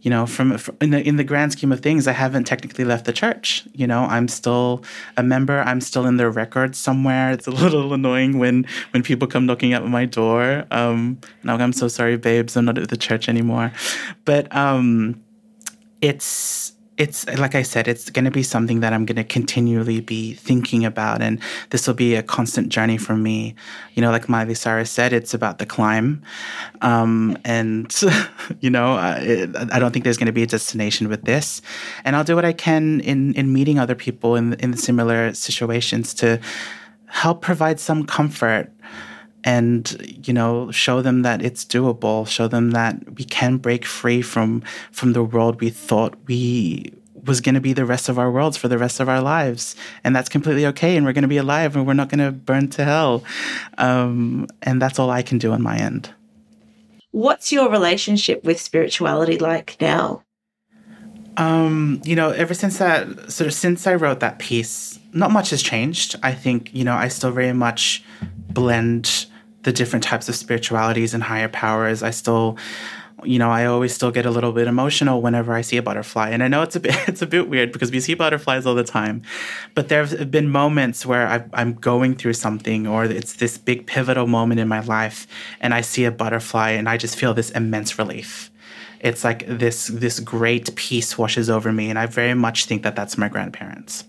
You 0.01 0.11
know, 0.11 0.25
from, 0.25 0.57
from 0.57 0.77
in 0.79 0.91
the 0.91 1.01
in 1.01 1.17
the 1.17 1.23
grand 1.23 1.51
scheme 1.51 1.71
of 1.71 1.81
things, 1.81 2.07
I 2.07 2.11
haven't 2.11 2.45
technically 2.45 2.85
left 2.85 3.05
the 3.05 3.13
church. 3.13 3.67
You 3.73 3.87
know, 3.87 4.03
I'm 4.03 4.27
still 4.27 4.83
a 5.17 5.23
member. 5.23 5.59
I'm 5.59 5.81
still 5.81 6.05
in 6.05 6.17
their 6.17 6.29
records 6.29 6.77
somewhere. 6.77 7.31
It's 7.31 7.47
a 7.47 7.51
little 7.63 7.93
annoying 7.93 8.37
when 8.37 8.65
when 8.91 9.03
people 9.03 9.27
come 9.27 9.45
knocking 9.45 9.73
at 9.73 9.85
my 9.85 10.05
door. 10.05 10.65
Um, 10.71 11.19
no, 11.43 11.55
I'm 11.55 11.73
so 11.73 11.87
sorry, 11.87 12.15
babes. 12.15 12.55
I'm 12.55 12.65
not 12.65 12.77
at 12.77 12.89
the 12.89 12.97
church 12.97 13.27
anymore. 13.27 13.71
But 14.23 14.55
um, 14.55 15.21
it's 16.01 16.73
it's 16.97 17.27
like 17.37 17.53
I 17.53 17.61
said, 17.61 17.87
it's 17.87 18.09
going 18.09 18.25
to 18.25 18.31
be 18.31 18.41
something 18.41 18.79
that 18.79 18.91
I'm 18.91 19.05
going 19.05 19.17
to 19.17 19.23
continually 19.23 20.01
be 20.01 20.33
thinking 20.33 20.83
about, 20.83 21.21
and 21.21 21.39
this 21.69 21.85
will 21.85 21.93
be 21.93 22.15
a 22.15 22.23
constant 22.23 22.69
journey 22.69 22.97
for 22.97 23.15
me. 23.15 23.55
You 23.93 24.01
know, 24.01 24.09
like 24.09 24.27
Miley 24.27 24.55
Cyrus 24.55 24.89
said, 24.89 25.13
it's 25.13 25.33
about 25.33 25.59
the 25.59 25.65
climb, 25.65 26.23
um, 26.81 27.37
and 27.45 27.93
you 28.61 28.69
know, 28.69 28.93
I, 28.93 29.47
I 29.71 29.79
don't 29.79 29.91
think 29.91 30.03
there's 30.03 30.17
going 30.17 30.27
to 30.27 30.31
be 30.31 30.43
a 30.43 30.47
destination 30.47 31.07
with 31.07 31.23
this, 31.23 31.61
and 32.03 32.15
I'll 32.15 32.23
do 32.23 32.35
what 32.35 32.45
I 32.45 32.53
can 32.53 32.99
in 33.01 33.33
in 33.35 33.53
meeting 33.53 33.77
other 33.77 33.95
people 33.95 34.35
in 34.35 34.53
in 34.55 34.75
similar 34.75 35.33
situations 35.33 36.13
to 36.15 36.39
help 37.05 37.41
provide 37.41 37.79
some 37.79 38.05
comfort 38.05 38.71
and 39.47 39.95
you 40.27 40.33
know 40.33 40.69
show 40.71 41.01
them 41.01 41.21
that 41.21 41.41
it's 41.41 41.63
doable 41.63 42.27
show 42.27 42.47
them 42.49 42.71
that 42.71 42.95
we 43.17 43.23
can 43.23 43.55
break 43.57 43.85
free 43.85 44.21
from 44.21 44.61
from 44.91 45.13
the 45.13 45.23
world 45.23 45.61
we 45.61 45.69
thought 45.69 46.13
we 46.27 46.91
was 47.27 47.41
going 47.41 47.55
to 47.55 47.61
be 47.61 47.73
the 47.73 47.85
rest 47.85 48.09
of 48.09 48.17
our 48.17 48.31
worlds 48.31 48.57
for 48.57 48.67
the 48.67 48.77
rest 48.77 48.99
of 48.99 49.09
our 49.09 49.21
lives. 49.21 49.75
And 50.03 50.15
that's 50.15 50.29
completely 50.29 50.65
okay 50.67 50.95
and 50.95 51.05
we're 51.05 51.13
going 51.13 51.23
to 51.23 51.27
be 51.27 51.37
alive 51.37 51.75
and 51.75 51.85
we're 51.85 51.93
not 51.93 52.09
going 52.09 52.25
to 52.25 52.31
burn 52.31 52.69
to 52.69 52.85
hell. 52.85 53.23
Um, 53.77 54.47
and 54.63 54.81
that's 54.81 54.97
all 54.97 55.09
i 55.09 55.21
can 55.21 55.37
do 55.37 55.51
on 55.51 55.61
my 55.61 55.77
end. 55.77 56.13
What's 57.11 57.51
your 57.51 57.69
relationship 57.69 58.43
with 58.43 58.59
spirituality 58.59 59.37
like 59.37 59.77
now? 59.81 60.23
Um, 61.35 62.01
you 62.03 62.15
know, 62.15 62.31
ever 62.31 62.53
since 62.53 62.79
that, 62.79 63.31
sort 63.31 63.47
of 63.47 63.53
since 63.53 63.85
I 63.85 63.95
wrote 63.95 64.21
that 64.21 64.39
piece, 64.39 64.99
not 65.13 65.31
much 65.31 65.51
has 65.51 65.61
changed. 65.61 66.15
I 66.23 66.31
think, 66.31 66.73
you 66.73 66.83
know, 66.83 66.95
I 66.95 67.09
still 67.09 67.31
very 67.31 67.53
much 67.53 68.03
blend 68.49 69.26
the 69.67 69.73
different 69.73 70.01
types 70.01 70.29
of 70.29 70.35
spiritualities 70.35 71.13
and 71.13 71.21
higher 71.21 71.49
powers. 71.49 72.01
I 72.01 72.11
still, 72.11 72.57
you 73.25 73.37
know, 73.37 73.49
I 73.49 73.65
always 73.65 73.93
still 73.93 74.11
get 74.11 74.25
a 74.25 74.31
little 74.31 74.53
bit 74.53 74.65
emotional 74.65 75.21
whenever 75.21 75.51
I 75.51 75.59
see 75.59 75.75
a 75.75 75.81
butterfly. 75.81 76.29
And 76.29 76.41
I 76.41 76.47
know 76.47 76.61
it's 76.61 76.77
a 76.77 76.79
bit 76.79 76.95
it's 77.09 77.21
a 77.21 77.27
bit 77.27 77.49
weird 77.49 77.73
because 77.73 77.91
we 77.91 77.99
see 77.99 78.13
butterflies 78.13 78.65
all 78.65 78.75
the 78.75 78.85
time, 78.85 79.23
but 79.75 79.89
there 79.89 80.05
have 80.05 80.31
been 80.31 80.49
moments 80.49 81.05
where 81.05 81.27
i 81.27 81.61
am 81.61 81.73
going 81.73 82.15
through 82.15 82.35
something 82.35 82.87
or 82.87 83.03
it's 83.03 83.33
this 83.33 83.57
big 83.57 83.87
pivotal 83.87 84.25
moment 84.25 84.61
in 84.61 84.69
my 84.69 84.79
life, 84.79 85.27
and 85.59 85.73
I 85.73 85.81
see 85.81 86.05
a 86.05 86.11
butterfly 86.11 86.69
and 86.69 86.87
I 86.87 86.95
just 86.95 87.17
feel 87.17 87.33
this 87.33 87.49
immense 87.51 87.99
relief 87.99 88.49
it's 88.99 89.23
like 89.23 89.45
this 89.47 89.87
this 89.87 90.19
great 90.19 90.75
peace 90.75 91.17
washes 91.17 91.49
over 91.49 91.71
me 91.71 91.89
and 91.89 91.99
i 91.99 92.05
very 92.05 92.33
much 92.33 92.65
think 92.65 92.83
that 92.83 92.95
that's 92.95 93.17
my 93.17 93.29
grandparents. 93.29 94.03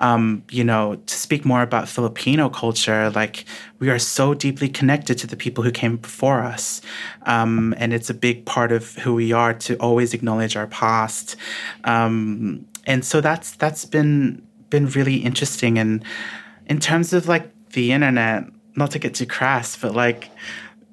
Um, 0.00 0.44
you 0.50 0.62
know 0.62 0.94
to 0.94 1.14
speak 1.14 1.44
more 1.44 1.62
about 1.62 1.88
filipino 1.88 2.48
culture 2.48 3.10
like 3.10 3.44
we 3.80 3.90
are 3.90 3.98
so 3.98 4.32
deeply 4.32 4.68
connected 4.68 5.18
to 5.18 5.26
the 5.26 5.36
people 5.36 5.64
who 5.64 5.72
came 5.72 5.96
before 5.96 6.42
us 6.44 6.80
um, 7.28 7.74
and 7.78 7.92
it's 7.92 8.08
a 8.08 8.14
big 8.14 8.44
part 8.44 8.72
of 8.72 8.94
who 8.96 9.14
we 9.14 9.32
are 9.32 9.54
to 9.54 9.76
always 9.76 10.14
acknowledge 10.14 10.56
our 10.56 10.66
past. 10.66 11.36
Um, 11.84 12.66
and 12.86 13.04
so 13.04 13.20
that's 13.20 13.52
that's 13.52 13.84
been 13.84 14.42
been 14.70 14.86
really 14.88 15.16
interesting. 15.16 15.78
And 15.78 16.04
in 16.66 16.80
terms 16.80 17.12
of 17.12 17.28
like 17.28 17.50
the 17.72 17.92
internet 17.92 18.44
not 18.76 18.90
to 18.92 18.98
get 18.98 19.14
too 19.14 19.26
crass 19.26 19.76
but 19.76 19.94
like 19.94 20.30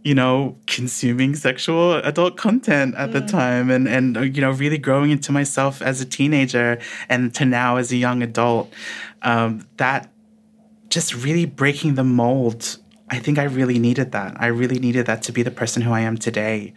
you 0.06 0.14
know, 0.14 0.56
consuming 0.68 1.36
sexual 1.36 1.96
adult 1.96 2.38
content 2.38 2.94
at 2.96 3.10
mm. 3.10 3.14
the 3.14 3.22
time 3.22 3.72
and, 3.72 3.88
and, 3.88 4.16
you 4.36 4.40
know, 4.40 4.52
really 4.52 4.78
growing 4.78 5.10
into 5.10 5.32
myself 5.32 5.82
as 5.82 6.00
a 6.00 6.06
teenager 6.06 6.78
and 7.10 7.34
to 7.34 7.44
now 7.44 7.78
as 7.78 7.92
a 7.92 7.96
young 7.98 8.22
adult. 8.22 8.72
Um, 9.24 9.68
that 9.78 10.14
just 10.90 11.16
really 11.16 11.46
breaking 11.46 11.96
the 11.96 12.04
mold 12.04 12.78
I 13.08 13.20
think 13.20 13.38
I 13.38 13.44
really 13.44 13.78
needed 13.78 14.14
that. 14.14 14.36
I 14.40 14.48
really 14.48 14.80
needed 14.80 15.06
that 15.06 15.22
to 15.24 15.32
be 15.32 15.44
the 15.44 15.52
person 15.52 15.84
who 15.84 15.92
I 15.92 16.00
am 16.00 16.18
today. 16.18 16.74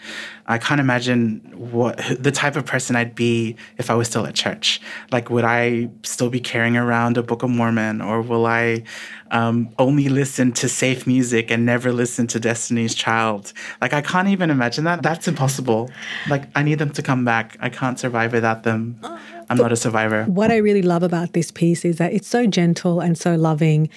I 0.47 0.59
can't 0.59 0.79
imagine 0.79 1.41
what 1.55 1.99
the 2.21 2.31
type 2.31 2.55
of 2.55 2.67
person 2.67 2.97
I'd 2.97 3.15
be 3.15 3.57
if 3.79 3.91
I 3.91 3.95
was 3.95 4.09
still 4.09 4.27
at 4.27 4.35
church. 4.35 4.79
Like, 5.11 5.31
would 5.31 5.45
I 5.45 5.89
still 6.03 6.29
be 6.29 6.39
carrying 6.39 6.77
around 6.77 7.17
a 7.17 7.23
Book 7.23 7.43
of 7.43 7.49
Mormon, 7.49 8.03
or 8.03 8.21
will 8.21 8.45
I 8.45 8.83
um, 9.31 9.71
only 9.79 10.11
listen 10.11 10.53
to 10.53 10.69
safe 10.69 11.07
music 11.07 11.51
and 11.51 11.65
never 11.65 11.93
listen 11.93 12.27
to 12.27 12.39
Destiny's 12.39 12.95
Child? 12.95 13.55
Like, 13.81 13.95
I 13.95 14.03
can't 14.03 14.29
even 14.29 14.51
imagine 14.51 14.85
that. 14.85 15.03
That's 15.03 15.29
impossible. 15.29 15.91
Like, 16.29 16.45
I 16.55 16.63
need 16.63 16.79
them 16.79 16.91
to 16.91 17.03
come 17.03 17.25
back. 17.25 17.57
I 17.61 17.71
can't 17.71 17.99
survive 17.99 18.35
without 18.35 18.65
them. 18.65 19.01
I'm 19.49 19.57
not 19.57 19.73
a 19.73 19.77
survivor. 19.77 20.25
What 20.25 20.51
I 20.51 20.59
really 20.59 20.83
love 20.83 21.03
about 21.03 21.33
this 21.33 21.51
piece 21.51 21.87
is 21.87 21.97
that 21.97 22.13
it's 22.13 22.29
so 22.29 22.47
gentle 22.47 23.01
and 23.01 23.17
so 23.17 23.35
loving. 23.35 23.89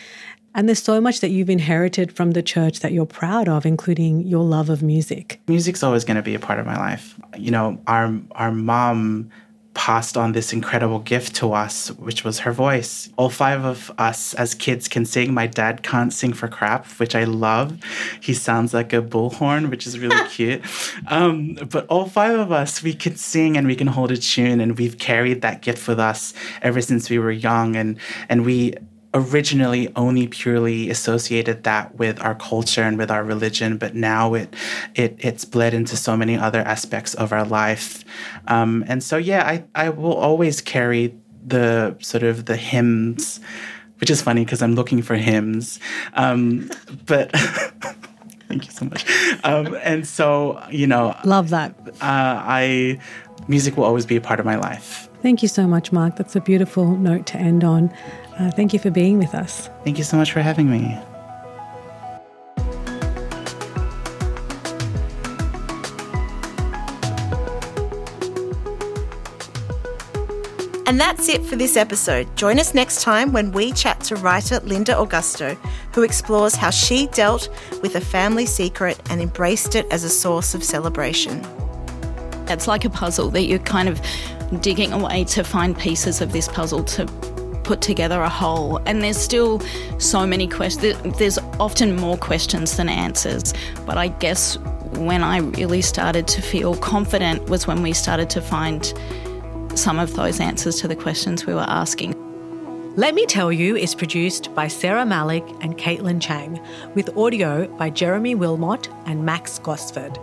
And 0.54 0.68
there's 0.68 0.84
so 0.84 1.00
much 1.00 1.22
that 1.22 1.30
you've 1.30 1.50
inherited 1.50 2.12
from 2.12 2.32
the 2.32 2.44
church 2.44 2.80
that 2.82 2.92
you're 2.92 3.06
proud 3.06 3.48
of, 3.48 3.66
including 3.66 4.22
your 4.28 4.44
love 4.44 4.70
of 4.70 4.84
music. 4.84 5.40
Music's 5.48 5.84
always 5.84 6.04
going 6.04 6.18
to 6.18 6.24
be 6.24 6.36
a 6.36 6.40
part 6.40 6.60
of 6.60 6.66
my 6.66 6.78
life. 6.78 7.20
You 7.38 7.52
know, 7.52 7.80
our 7.88 8.20
our 8.32 8.52
mom 8.52 9.32
passed 9.74 10.18
on 10.18 10.34
this 10.34 10.52
incredible 10.52 11.00
gift 11.00 11.36
to 11.38 11.54
us, 11.54 11.92
which 11.92 12.26
was 12.26 12.40
her 12.40 12.52
voice. 12.52 13.10
All 13.16 13.30
five 13.30 13.64
of 13.64 13.90
us 13.98 14.34
as 14.34 14.54
kids 14.54 14.90
can 14.90 15.06
sing. 15.06 15.34
My 15.34 15.48
dad 15.48 15.82
can't 15.82 16.12
sing 16.12 16.34
for 16.34 16.48
crap, 16.50 16.86
which 17.00 17.16
I 17.16 17.24
love. 17.24 17.80
He 18.20 18.34
sounds 18.34 18.74
like 18.74 18.92
a 18.92 19.02
bullhorn, 19.02 19.70
which 19.70 19.88
is 19.88 19.98
really 19.98 20.28
cute. 20.30 20.62
Um, 21.08 21.58
but 21.70 21.88
all 21.88 22.06
five 22.06 22.38
of 22.38 22.52
us, 22.52 22.84
we 22.84 22.94
can 22.94 23.16
sing 23.16 23.56
and 23.56 23.66
we 23.66 23.76
can 23.76 23.88
hold 23.88 24.12
a 24.12 24.18
tune, 24.18 24.60
and 24.60 24.78
we've 24.78 24.98
carried 24.98 25.42
that 25.42 25.62
gift 25.62 25.88
with 25.88 26.00
us 26.00 26.34
ever 26.62 26.82
since 26.82 27.10
we 27.10 27.18
were 27.18 27.32
young. 27.32 27.76
And 27.76 27.98
and 28.28 28.46
we 28.46 28.76
originally 29.14 29.92
only 29.96 30.28
purely 30.28 30.90
associated 30.90 31.64
that 31.64 31.96
with 31.96 32.22
our 32.22 32.36
culture 32.36 32.84
and 32.84 32.98
with 32.98 33.12
our 33.12 33.24
religion, 33.24 33.78
but 33.78 33.96
now 33.96 34.34
it 34.34 34.54
it 34.96 35.16
it's 35.20 35.46
bled 35.46 35.74
into 35.74 35.98
so 35.98 36.16
many 36.16 36.38
other 36.38 36.60
aspects 36.60 37.14
of 37.16 37.34
our 37.34 37.46
life. 37.46 38.04
Um, 38.48 38.84
and 38.88 39.04
so 39.04 39.18
yeah, 39.18 39.46
I, 39.46 39.64
I 39.76 39.90
will 39.90 40.14
always 40.14 40.62
carry 40.62 41.16
the 41.46 41.96
sort 42.00 42.24
of 42.24 42.46
the 42.46 42.56
hymns, 42.56 43.40
which 44.00 44.10
is 44.10 44.22
funny 44.22 44.46
because 44.46 44.62
I'm 44.62 44.76
looking 44.76 45.02
for 45.02 45.16
hymns. 45.16 45.80
Um, 46.14 46.70
but 47.06 47.32
thank 48.48 48.66
you 48.66 48.72
so 48.72 48.86
much. 48.86 49.06
Um, 49.44 49.78
and 49.82 50.08
so, 50.08 50.64
you 50.70 50.88
know, 50.88 51.16
love 51.26 51.50
that. 51.50 51.76
Uh, 52.02 52.40
I 52.46 53.00
music 53.48 53.76
will 53.76 53.86
always 53.86 54.06
be 54.06 54.16
a 54.16 54.22
part 54.22 54.40
of 54.40 54.46
my 54.46 54.56
life. 54.56 55.10
Thank 55.22 55.44
you 55.44 55.48
so 55.48 55.68
much, 55.68 55.92
Mark. 55.92 56.16
That's 56.16 56.36
a 56.36 56.42
beautiful 56.42 56.98
note 56.98 57.28
to 57.28 57.38
end 57.38 57.64
on. 57.64 57.94
Uh, 58.40 58.50
thank 58.52 58.74
you 58.74 58.80
for 58.80 58.90
being 58.90 59.20
with 59.20 59.36
us. 59.36 59.70
Thank 59.84 59.98
you 59.98 60.04
so 60.04 60.18
much 60.18 60.32
for 60.32 60.42
having 60.42 60.70
me. 60.70 60.98
And 70.88 71.00
that's 71.00 71.30
it 71.30 71.46
for 71.46 71.56
this 71.56 71.78
episode. 71.78 72.36
Join 72.36 72.60
us 72.60 72.74
next 72.74 73.02
time 73.02 73.32
when 73.32 73.54
we 73.54 73.72
chat 73.72 74.02
to 74.02 74.18
writer 74.18 74.60
Linda 74.60 74.94
Augusto, 74.94 75.56
who 75.94 76.02
explores 76.02 76.56
how 76.56 76.70
she 76.70 77.08
dealt 77.08 77.48
with 77.82 77.96
a 77.96 78.02
family 78.02 78.46
secret 78.46 79.00
and 79.10 79.22
embraced 79.22 79.76
it 79.76 79.86
as 79.90 80.04
a 80.04 80.10
source 80.10 80.54
of 80.54 80.64
celebration. 80.64 81.46
It's 82.50 82.68
like 82.68 82.84
a 82.84 82.90
puzzle 82.90 83.30
that 83.30 83.44
you're 83.44 83.60
kind 83.60 83.88
of 83.88 84.02
digging 84.60 84.92
away 84.92 85.24
to 85.26 85.44
find 85.44 85.78
pieces 85.78 86.22
of 86.22 86.32
this 86.34 86.48
puzzle 86.48 86.84
to 86.84 87.06
put 87.64 87.82
together 87.82 88.22
a 88.22 88.30
whole. 88.30 88.78
And 88.86 89.02
there's 89.02 89.18
still 89.18 89.62
so 89.98 90.26
many 90.26 90.48
questions. 90.48 90.98
There's 91.18 91.38
often 91.60 91.96
more 91.96 92.18
questions 92.18 92.78
than 92.78 92.90
answers. 92.90 93.54
But 93.86 93.98
I 93.98 94.10
guess 94.10 94.58
when 94.98 95.24
I 95.24 95.38
really 95.38 95.82
started 95.82 96.28
to 96.30 96.42
feel 96.42 96.76
confident 96.78 97.50
was 97.50 97.68
when 97.68 97.82
we 97.82 97.94
started 97.94 98.30
to 98.32 98.42
find 98.42 98.94
some 99.76 100.00
of 100.00 100.16
those 100.16 100.40
answers 100.42 100.82
to 100.82 100.88
the 100.88 100.96
questions 100.96 101.46
we 101.46 101.54
were 101.54 101.62
asking. 101.62 102.14
Let 102.98 103.16
Me 103.16 103.26
Tell 103.26 103.54
You 103.54 103.78
is 103.78 103.96
produced 103.96 104.54
by 104.54 104.68
Sarah 104.68 105.06
Malik 105.06 105.46
and 105.62 105.78
Caitlin 105.78 106.22
Chang, 106.22 106.60
with 106.94 107.16
audio 107.16 107.66
by 107.78 107.90
Jeremy 107.90 108.36
Wilmot 108.36 108.90
and 109.06 109.24
Max 109.26 109.60
Gosford. 109.60 110.20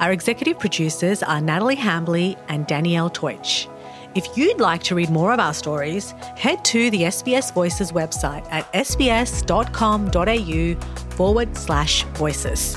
Our 0.00 0.12
executive 0.12 0.58
producers 0.58 1.22
are 1.22 1.40
Natalie 1.40 1.76
Hambley 1.76 2.36
and 2.48 2.66
Danielle 2.66 3.08
Teutsch. 3.08 3.69
If 4.12 4.36
you'd 4.36 4.58
like 4.58 4.82
to 4.84 4.96
read 4.96 5.08
more 5.08 5.32
of 5.32 5.38
our 5.38 5.54
stories, 5.54 6.10
head 6.36 6.64
to 6.64 6.90
the 6.90 7.02
SBS 7.02 7.54
Voices 7.54 7.92
website 7.92 8.44
at 8.50 8.70
sbs.com.au 8.72 10.74
forward 11.14 11.56
slash 11.56 12.02
voices. 12.14 12.76